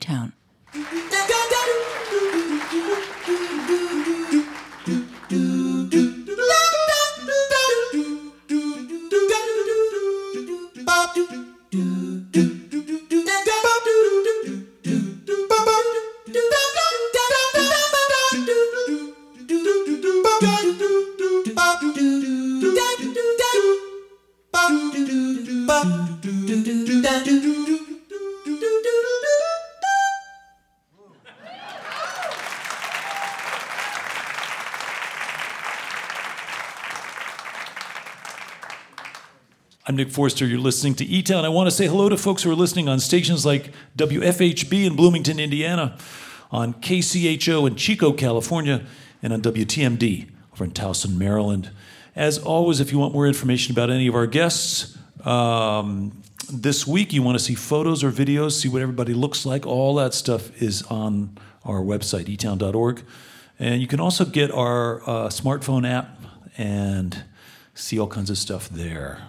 Nick 39.99 40.11
Forster. 40.11 40.47
You're 40.47 40.59
listening 40.59 40.95
to 40.95 41.05
E 41.05 41.21
Town. 41.21 41.43
I 41.43 41.49
want 41.49 41.67
to 41.67 41.71
say 41.71 41.85
hello 41.85 42.07
to 42.07 42.15
folks 42.15 42.43
who 42.43 42.51
are 42.51 42.55
listening 42.55 42.87
on 42.87 43.01
stations 43.01 43.45
like 43.45 43.73
WFHB 43.97 44.85
in 44.85 44.95
Bloomington, 44.95 45.41
Indiana, 45.41 45.97
on 46.51 46.73
KCHO 46.75 47.67
in 47.67 47.75
Chico, 47.75 48.13
California, 48.13 48.85
and 49.21 49.33
on 49.33 49.41
WTMD 49.41 50.29
over 50.53 50.63
in 50.63 50.71
Towson, 50.71 51.17
Maryland. 51.17 51.71
As 52.15 52.37
always, 52.37 52.79
if 52.79 52.93
you 52.93 52.97
want 52.97 53.13
more 53.13 53.27
information 53.27 53.73
about 53.73 53.89
any 53.89 54.07
of 54.07 54.15
our 54.15 54.25
guests, 54.25 54.97
um, 55.25 56.23
this 56.49 56.87
week 56.87 57.11
you 57.11 57.21
want 57.21 57.37
to 57.37 57.43
see 57.43 57.55
photos 57.55 58.01
or 58.01 58.09
videos, 58.09 58.53
see 58.53 58.69
what 58.69 58.81
everybody 58.81 59.13
looks 59.13 59.45
like, 59.45 59.67
all 59.67 59.95
that 59.95 60.13
stuff 60.13 60.61
is 60.61 60.81
on 60.83 61.37
our 61.65 61.81
website, 61.81 62.33
etown.org. 62.33 63.03
And 63.59 63.81
you 63.81 63.87
can 63.87 63.99
also 63.99 64.23
get 64.23 64.49
our 64.49 65.01
uh, 65.01 65.27
smartphone 65.27 65.85
app 65.85 66.21
and 66.57 67.25
see 67.73 67.99
all 67.99 68.07
kinds 68.07 68.29
of 68.29 68.37
stuff 68.37 68.69
there. 68.69 69.23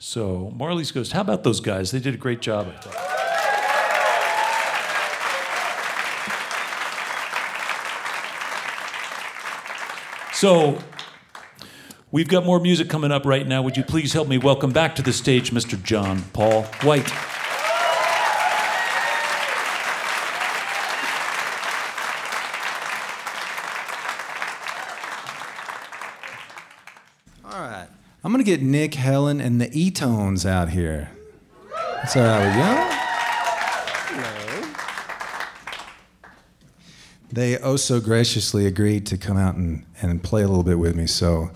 So, 0.00 0.52
Marley's 0.54 0.92
Ghost, 0.92 1.10
how 1.12 1.22
about 1.22 1.42
those 1.42 1.58
guys? 1.58 1.90
They 1.90 1.98
did 1.98 2.14
a 2.14 2.18
great 2.18 2.40
job, 2.40 2.68
I 2.68 2.80
thought. 2.80 3.14
So, 10.32 10.78
we've 12.12 12.28
got 12.28 12.44
more 12.44 12.60
music 12.60 12.88
coming 12.88 13.10
up 13.10 13.26
right 13.26 13.44
now. 13.44 13.60
Would 13.62 13.76
you 13.76 13.82
please 13.82 14.12
help 14.12 14.28
me 14.28 14.38
welcome 14.38 14.70
back 14.70 14.94
to 14.96 15.02
the 15.02 15.12
stage 15.12 15.50
Mr. 15.50 15.82
John 15.82 16.22
Paul 16.32 16.62
White? 16.82 17.10
All 27.44 27.60
right. 27.68 27.88
I'm 28.24 28.32
going 28.32 28.44
to 28.44 28.50
get 28.50 28.62
Nick, 28.62 28.94
Helen, 28.94 29.40
and 29.40 29.60
the 29.60 29.70
E 29.72 29.92
Tones 29.92 30.44
out 30.44 30.70
here. 30.70 31.10
That's 31.96 32.16
all 32.16 32.24
right 32.24 32.46
with 32.46 32.56
you? 32.56 32.98
They 37.30 37.58
oh 37.58 37.76
so 37.76 38.00
graciously 38.00 38.66
agreed 38.66 39.06
to 39.06 39.18
come 39.18 39.36
out 39.36 39.54
and, 39.54 39.84
and 40.00 40.22
play 40.22 40.42
a 40.42 40.48
little 40.48 40.64
bit 40.64 40.78
with 40.78 40.96
me. 40.96 41.06
So, 41.06 41.50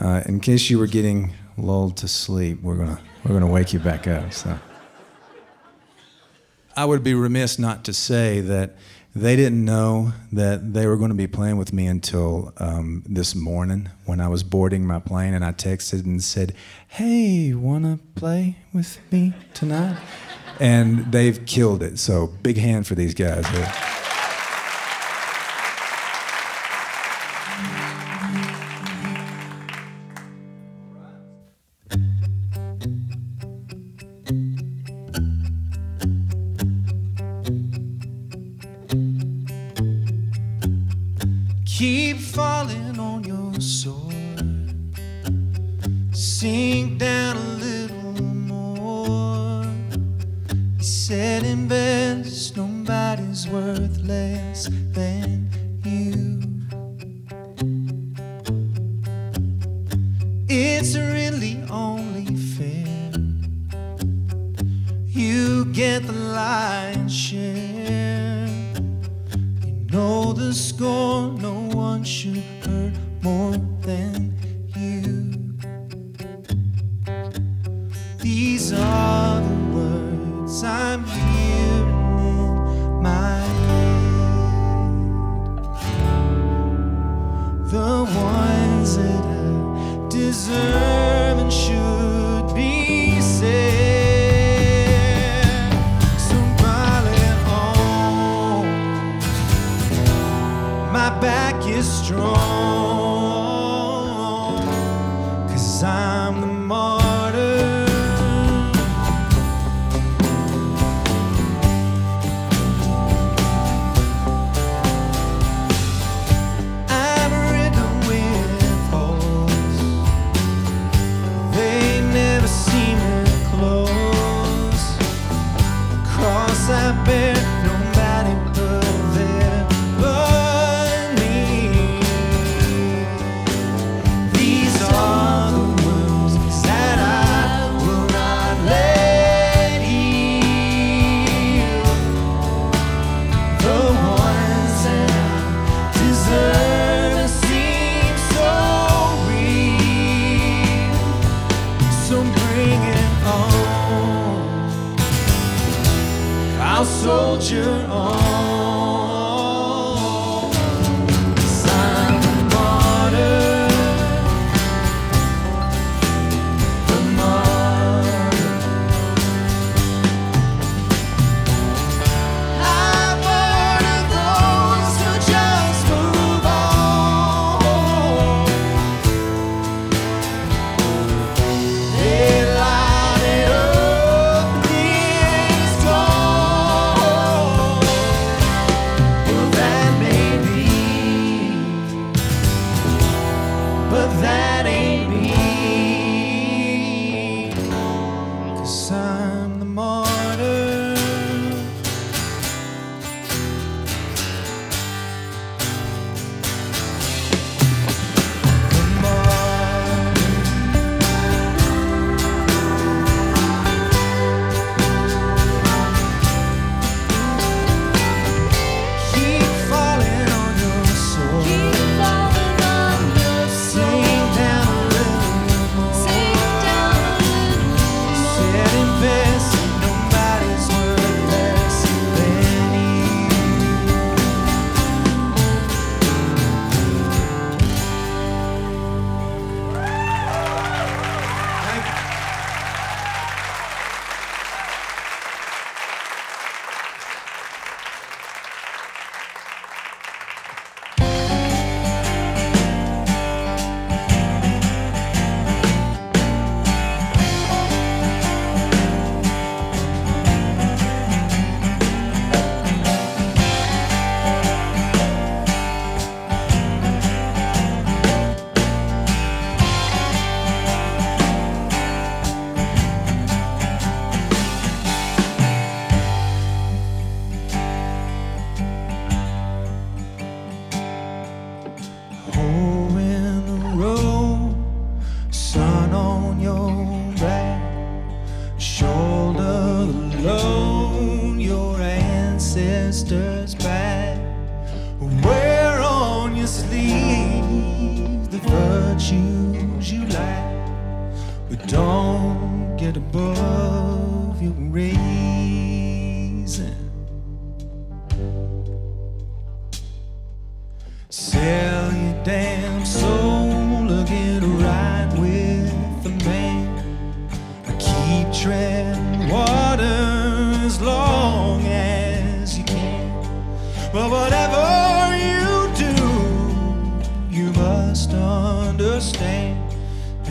uh, 0.00 0.22
in 0.26 0.40
case 0.40 0.70
you 0.70 0.78
were 0.78 0.86
getting 0.86 1.34
lulled 1.56 1.96
to 1.98 2.08
sleep, 2.08 2.62
we're 2.62 2.76
gonna 2.76 2.98
we're 3.24 3.34
gonna 3.34 3.46
wake 3.46 3.72
you 3.72 3.78
back 3.78 4.08
up. 4.08 4.32
So, 4.32 4.58
I 6.76 6.84
would 6.86 7.04
be 7.04 7.14
remiss 7.14 7.58
not 7.58 7.84
to 7.84 7.92
say 7.92 8.40
that 8.40 8.76
they 9.14 9.36
didn't 9.36 9.64
know 9.64 10.12
that 10.32 10.74
they 10.74 10.86
were 10.86 10.96
going 10.96 11.10
to 11.10 11.16
be 11.16 11.26
playing 11.26 11.56
with 11.56 11.72
me 11.72 11.86
until 11.86 12.52
um, 12.58 13.02
this 13.06 13.34
morning 13.34 13.88
when 14.04 14.20
I 14.20 14.28
was 14.28 14.42
boarding 14.42 14.86
my 14.86 14.98
plane, 14.98 15.34
and 15.34 15.44
I 15.44 15.52
texted 15.52 16.04
and 16.04 16.22
said, 16.22 16.54
"Hey, 16.86 17.54
wanna 17.54 17.98
play 18.14 18.56
with 18.72 18.98
me 19.10 19.34
tonight?" 19.54 19.98
And 20.60 21.10
they've 21.12 21.44
killed 21.46 21.82
it. 21.82 21.98
So, 21.98 22.28
big 22.42 22.58
hand 22.58 22.86
for 22.86 22.94
these 22.94 23.14
guys. 23.14 23.44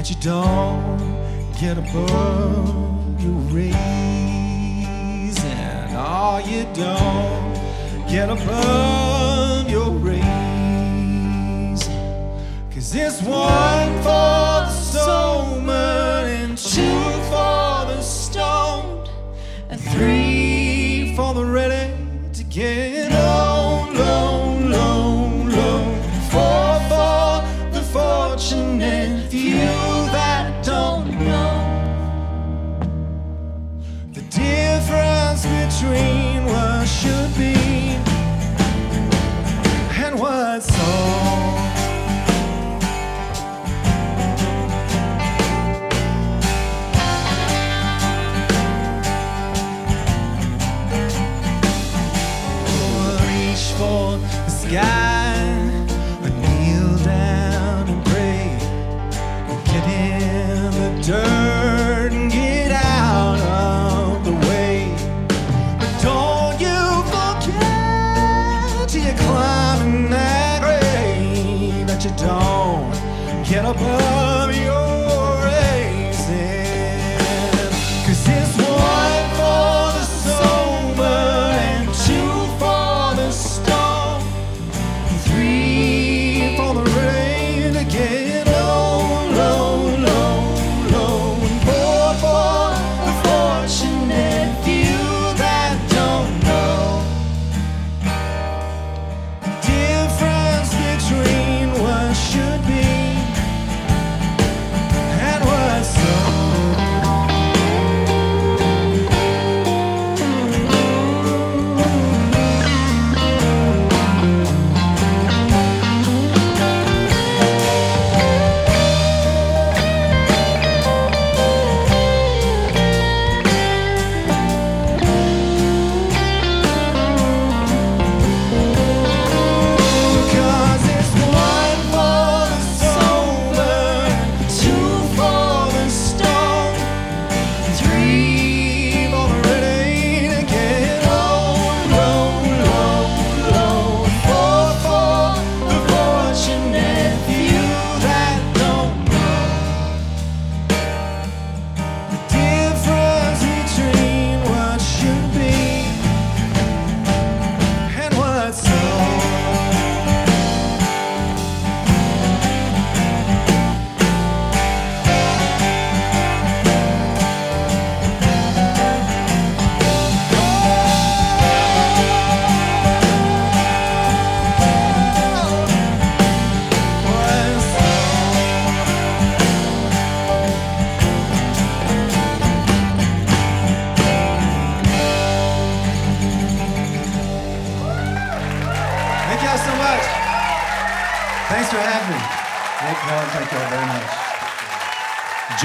But 0.07 0.15
you 0.15 0.21
don't 0.21 1.53
get 1.59 1.77
above 1.77 3.21
your 3.21 3.33
raising. 3.51 3.75
Oh, 5.99 6.41
you 6.47 6.63
don't 6.73 7.53
get 8.07 8.29
above 8.29 9.69
your 9.69 9.89
raising. 9.89 10.23
Cause 12.73 12.95
it's 12.95 13.21
one 13.21 13.97
for 13.97 14.63
the 14.63 14.69
sober 14.69 15.71
and 15.71 16.57
two 16.57 17.01
for 17.27 17.85
the 17.91 18.01
stoned 18.01 19.09
and 19.69 19.81
three 19.81 21.15
for 21.17 21.33
the 21.33 21.43
ready 21.43 21.93
to 22.31 22.43
get. 22.45 22.96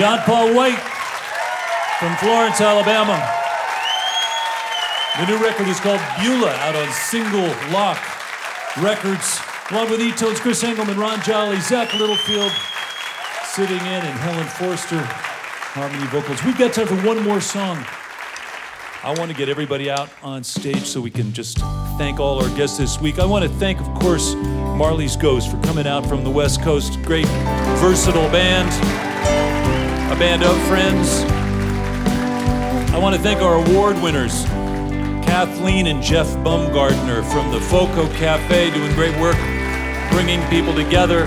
John 0.03 0.19
Paul 0.23 0.53
White 0.53 0.81
from 2.01 2.17
Florence, 2.17 2.61
Alabama. 2.61 3.15
The 5.17 5.27
new 5.27 5.41
record 5.41 5.69
is 5.69 5.79
called 5.79 6.01
Beulah, 6.19 6.51
out 6.51 6.75
on 6.75 6.91
Single 6.91 7.47
Lock 7.71 8.03
Records. 8.79 9.39
Along 9.71 9.89
with 9.93 10.01
E-Tones, 10.01 10.41
Chris 10.41 10.65
Engelman, 10.65 10.99
Ron 10.99 11.23
Jolly, 11.23 11.61
Zach 11.61 11.95
Littlefield 11.95 12.51
sitting 13.45 13.77
in, 13.77 14.03
and 14.03 14.19
Helen 14.19 14.49
Forster, 14.49 14.99
harmony 14.99 16.05
vocals. 16.07 16.43
We've 16.43 16.59
got 16.59 16.73
time 16.73 16.89
for 16.89 17.01
one 17.07 17.23
more 17.23 17.41
song. 17.41 17.77
I 19.05 19.15
want 19.17 19.31
to 19.31 19.37
get 19.37 19.49
everybody 19.49 19.89
out 19.89 20.11
on 20.21 20.43
stage 20.43 20.83
so 20.83 21.01
we 21.01 21.13
can 21.13 21.33
just 21.33 21.59
thank 21.97 22.19
all 22.19 22.43
our 22.43 22.51
guests 22.57 22.77
this 22.77 23.01
week. 23.01 23.21
I 23.21 23.25
want 23.25 23.45
to 23.45 23.51
thank, 23.61 23.79
of 23.79 23.95
course, 24.01 24.35
Marley's 24.35 25.15
Ghost 25.15 25.49
for 25.49 25.63
coming 25.63 25.87
out 25.87 26.05
from 26.07 26.25
the 26.25 26.31
West 26.31 26.61
Coast. 26.61 27.01
Great, 27.05 27.29
versatile 27.79 28.29
band, 28.31 29.12
a 30.13 30.19
band 30.19 30.43
of 30.43 30.61
friends. 30.69 31.23
I 32.93 32.99
want 32.99 33.17
to 33.17 33.23
thank 33.23 33.41
our 33.41 33.55
award 33.55 33.97
winners, 34.03 34.45
Kathleen 35.25 35.87
and 35.87 36.03
Jeff 36.03 36.27
Baumgardner 36.45 37.25
from 37.33 37.51
the 37.51 37.59
Foco 37.59 38.07
Cafe, 38.17 38.71
doing 38.73 38.93
great 38.95 39.19
work, 39.19 39.37
bringing 40.11 40.47
people 40.51 40.75
together, 40.75 41.25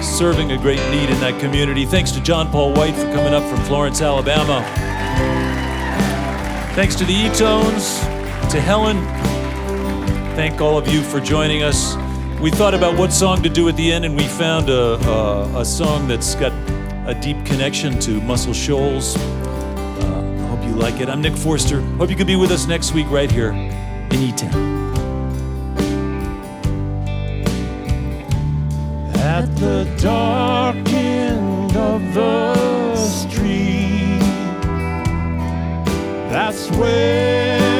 serving 0.00 0.52
a 0.52 0.58
great 0.58 0.78
need 0.92 1.10
in 1.10 1.18
that 1.18 1.40
community. 1.40 1.84
Thanks 1.84 2.12
to 2.12 2.20
John 2.20 2.48
Paul 2.52 2.72
White 2.72 2.94
for 2.94 3.12
coming 3.12 3.34
up 3.34 3.42
from 3.50 3.60
Florence, 3.64 4.00
Alabama. 4.00 4.62
Thanks 6.76 6.94
to 6.96 7.04
the 7.04 7.14
E-Tones, 7.14 7.98
to 8.52 8.60
Helen. 8.60 8.98
Thank 10.36 10.60
all 10.60 10.78
of 10.78 10.86
you 10.86 11.02
for 11.02 11.18
joining 11.18 11.64
us. 11.64 11.96
We 12.42 12.50
thought 12.50 12.74
about 12.74 12.98
what 12.98 13.12
song 13.12 13.40
to 13.44 13.48
do 13.48 13.68
at 13.68 13.76
the 13.76 13.92
end, 13.92 14.04
and 14.04 14.16
we 14.16 14.24
found 14.24 14.68
a, 14.68 14.94
a, 15.08 15.60
a 15.60 15.64
song 15.64 16.08
that's 16.08 16.34
got 16.34 16.50
a 17.06 17.16
deep 17.22 17.36
connection 17.46 18.00
to 18.00 18.20
Muscle 18.20 18.52
Shoals. 18.52 19.16
Uh, 19.16 20.38
I 20.40 20.46
hope 20.48 20.64
you 20.64 20.74
like 20.74 21.00
it. 21.00 21.08
I'm 21.08 21.22
Nick 21.22 21.36
Forster. 21.36 21.80
Hope 21.98 22.10
you 22.10 22.16
can 22.16 22.26
be 22.26 22.34
with 22.34 22.50
us 22.50 22.66
next 22.66 22.94
week 22.94 23.08
right 23.10 23.30
here 23.30 23.52
in 23.52 24.14
E-Town. 24.14 24.52
At 29.14 29.46
the 29.54 29.84
dark 30.00 30.74
end 30.88 31.76
of 31.76 32.12
the 32.12 32.96
street, 32.96 34.18
that's 36.28 36.68
where 36.72 37.71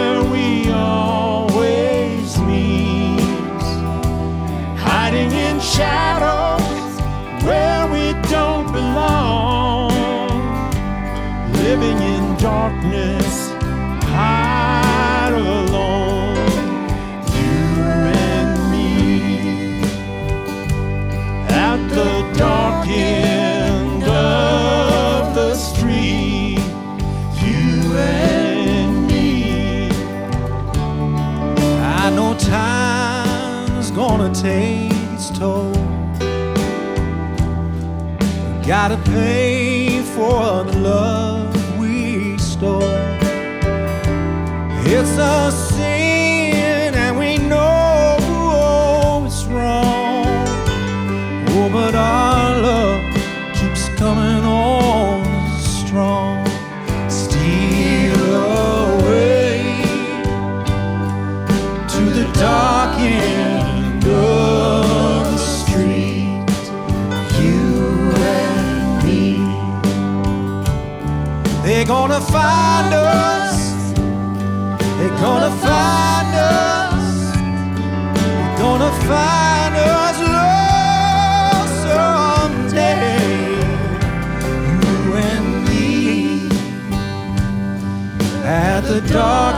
shadows 5.76 7.00
where 7.44 7.86
we 7.86 8.12
don't 8.28 8.70
belong. 8.72 9.90
Living 11.64 11.98
in 12.14 12.36
darkness, 12.36 13.50
hide 14.04 15.32
alone. 15.32 16.36
You 17.38 17.58
and 18.28 18.70
me 18.70 19.80
at 21.48 21.78
the 21.88 22.38
dark 22.38 22.86
end 22.88 24.02
of 24.04 25.34
the 25.34 25.54
street. 25.54 26.58
You 27.42 27.96
and 27.96 29.06
me. 29.06 29.88
I 31.80 32.10
know 32.14 32.34
time's 32.38 33.90
gonna 33.90 34.34
take 34.34 34.91
Gotta 38.72 38.96
pay 38.96 40.00
for 40.00 40.64
the 40.64 40.78
love 40.78 41.78
we 41.78 42.38
stole. 42.38 42.80
It's 44.86 45.18
a 45.18 45.52
sin, 45.52 46.01
find 75.92 76.32
us. 76.34 77.06
They're 78.16 78.56
gonna 78.62 78.92
find 79.10 79.74
us 80.00 80.16
lost 80.38 81.74
someday. 81.86 83.26
You 84.70 84.90
and 85.30 85.46
me 85.68 85.88
at 88.44 88.80
the 88.90 89.00
dark 89.16 89.51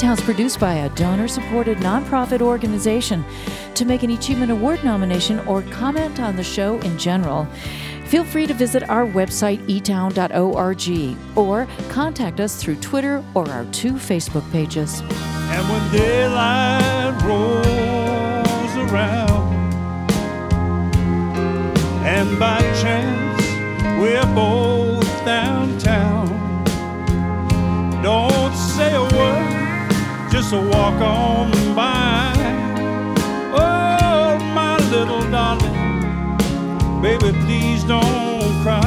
E-Town's 0.00 0.22
produced 0.22 0.58
by 0.58 0.72
a 0.72 0.88
donor-supported 0.94 1.76
nonprofit 1.78 2.40
organization. 2.40 3.22
To 3.74 3.84
make 3.84 4.02
an 4.02 4.12
Achievement 4.12 4.50
Award 4.50 4.82
nomination 4.82 5.40
or 5.40 5.60
comment 5.60 6.18
on 6.18 6.36
the 6.36 6.42
show 6.42 6.78
in 6.78 6.96
general, 6.96 7.46
feel 8.06 8.24
free 8.24 8.46
to 8.46 8.54
visit 8.54 8.88
our 8.88 9.04
website 9.04 9.58
etown.org 9.68 11.18
or 11.36 11.68
contact 11.90 12.40
us 12.40 12.56
through 12.56 12.76
Twitter 12.76 13.22
or 13.34 13.46
our 13.50 13.66
two 13.72 13.92
Facebook 13.92 14.50
pages. 14.50 15.02
And 15.02 15.68
when 15.68 15.92
daylight 15.92 17.22
rolls 17.22 18.90
around, 18.90 19.52
and 22.06 22.38
by 22.38 22.58
chance 22.80 23.42
we're 24.00 24.34
both 24.34 25.04
downtown, 25.26 26.39
just 30.50 30.66
walk 30.74 31.00
on 31.00 31.50
by. 31.76 32.32
Oh, 33.54 34.38
my 34.52 34.78
little 34.90 35.22
darling, 35.30 35.72
baby, 37.00 37.32
please 37.44 37.84
don't 37.84 38.62
cry. 38.62 38.80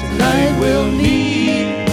Tonight 0.00 0.58
we'll 0.58 0.90
meet 0.90 1.86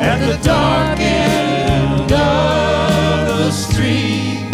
at 0.00 0.18
the 0.26 0.42
dark 0.42 0.98
end 0.98 2.12
of 2.12 3.38
the 3.38 3.50
street. 3.50 4.48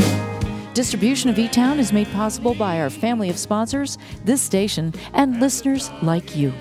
Distribution 0.74 1.30
of 1.30 1.38
E-Town 1.38 1.78
is 1.78 1.92
made 1.92 2.08
possible 2.08 2.54
by 2.54 2.80
our 2.80 2.90
family 2.90 3.30
of 3.30 3.38
sponsors, 3.38 3.96
this 4.24 4.42
station, 4.42 4.92
and 5.12 5.40
listeners 5.40 5.90
like 6.02 6.34
you. 6.34 6.52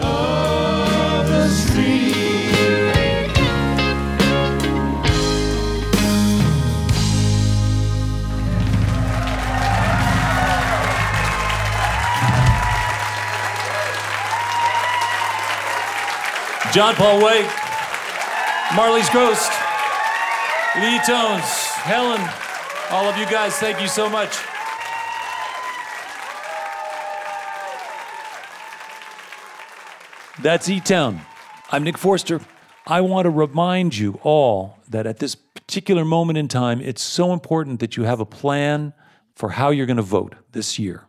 Of 0.00 0.33
John 16.74 16.96
Paul 16.96 17.22
White, 17.22 17.48
Marley's 18.74 19.08
Ghost, 19.10 19.48
Lee 20.80 20.98
Tones, 21.06 21.44
Helen, 21.84 22.20
all 22.90 23.04
of 23.04 23.16
you 23.16 23.26
guys, 23.26 23.54
thank 23.54 23.80
you 23.80 23.86
so 23.86 24.10
much. 24.10 24.36
That's 30.42 30.68
E 30.68 30.80
Town. 30.80 31.20
I'm 31.70 31.84
Nick 31.84 31.96
Forster. 31.96 32.40
I 32.88 33.02
want 33.02 33.26
to 33.26 33.30
remind 33.30 33.96
you 33.96 34.18
all 34.24 34.80
that 34.88 35.06
at 35.06 35.20
this 35.20 35.36
particular 35.36 36.04
moment 36.04 36.38
in 36.38 36.48
time, 36.48 36.80
it's 36.80 37.02
so 37.02 37.32
important 37.32 37.78
that 37.78 37.96
you 37.96 38.02
have 38.02 38.18
a 38.18 38.26
plan 38.26 38.94
for 39.36 39.50
how 39.50 39.70
you're 39.70 39.86
going 39.86 39.96
to 39.96 40.02
vote 40.02 40.34
this 40.50 40.76
year. 40.76 41.06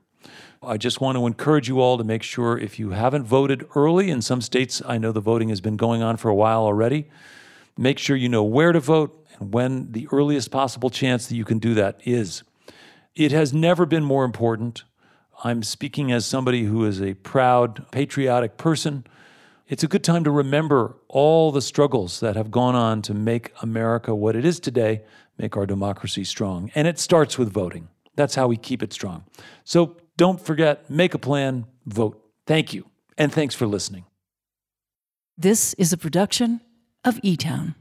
I 0.66 0.78
just 0.78 1.02
want 1.02 1.18
to 1.18 1.28
encourage 1.28 1.68
you 1.68 1.80
all 1.80 1.98
to 1.98 2.04
make 2.04 2.24
sure 2.24 2.58
if 2.58 2.80
you 2.80 2.92
haven't 2.92 3.26
voted 3.26 3.66
early, 3.76 4.10
in 4.10 4.22
some 4.22 4.42
states, 4.42 4.82
I 4.86 4.98
know 4.98 5.12
the 5.12 5.22
voting 5.22 5.50
has 5.50 5.62
been 5.62 5.78
going 5.78 6.02
on 6.02 6.18
for 6.18 6.30
a 6.30 6.36
while 6.36 6.62
already, 6.62 7.10
make 7.78 8.00
sure 8.00 8.16
you 8.16 8.30
know 8.30 8.44
where 8.44 8.72
to 8.72 8.80
vote 8.80 9.26
and 9.40 9.54
when 9.54 9.92
the 9.92 10.08
earliest 10.12 10.52
possible 10.52 10.90
chance 10.90 11.28
that 11.28 11.36
you 11.36 11.46
can 11.46 11.60
do 11.60 11.74
that 11.76 12.00
is. 12.04 12.44
It 13.16 13.32
has 13.32 13.54
never 13.54 13.86
been 13.86 14.04
more 14.04 14.26
important. 14.26 14.84
I'm 15.44 15.64
speaking 15.64 16.12
as 16.12 16.26
somebody 16.26 16.64
who 16.64 16.86
is 16.86 17.02
a 17.02 17.14
proud, 17.14 17.90
patriotic 17.92 18.58
person. 18.58 19.06
It's 19.68 19.84
a 19.84 19.88
good 19.88 20.04
time 20.04 20.24
to 20.24 20.32
remember 20.32 20.98
all 21.08 21.52
the 21.52 21.62
struggles 21.62 22.20
that 22.20 22.36
have 22.36 22.52
gone 22.52 22.76
on 22.76 23.02
to 23.04 23.14
make 23.14 23.52
America 23.62 24.14
what 24.14 24.36
it 24.36 24.46
is 24.46 24.60
today, 24.60 25.04
make 25.38 25.56
our 25.58 25.66
democracy 25.66 26.24
strong. 26.24 26.72
And 26.76 26.88
it 26.88 27.00
starts 27.00 27.38
with 27.38 27.52
voting. 27.52 27.90
That's 28.16 28.36
how 28.36 28.48
we 28.48 28.58
keep 28.58 28.82
it 28.82 28.94
strong. 28.94 29.26
So 29.64 29.98
don't 30.18 30.40
forget, 30.40 30.90
make 30.90 31.14
a 31.14 31.20
plan, 31.20 31.66
vote. 31.86 32.22
Thank 32.46 32.74
you. 32.74 32.86
And 33.18 33.32
thanks 33.32 33.56
for 33.56 33.66
listening. 33.66 34.06
This 35.38 35.74
is 35.74 35.92
a 35.92 35.98
production 35.98 36.62
of 37.04 37.20
E 37.24 37.36
Town. 37.36 37.76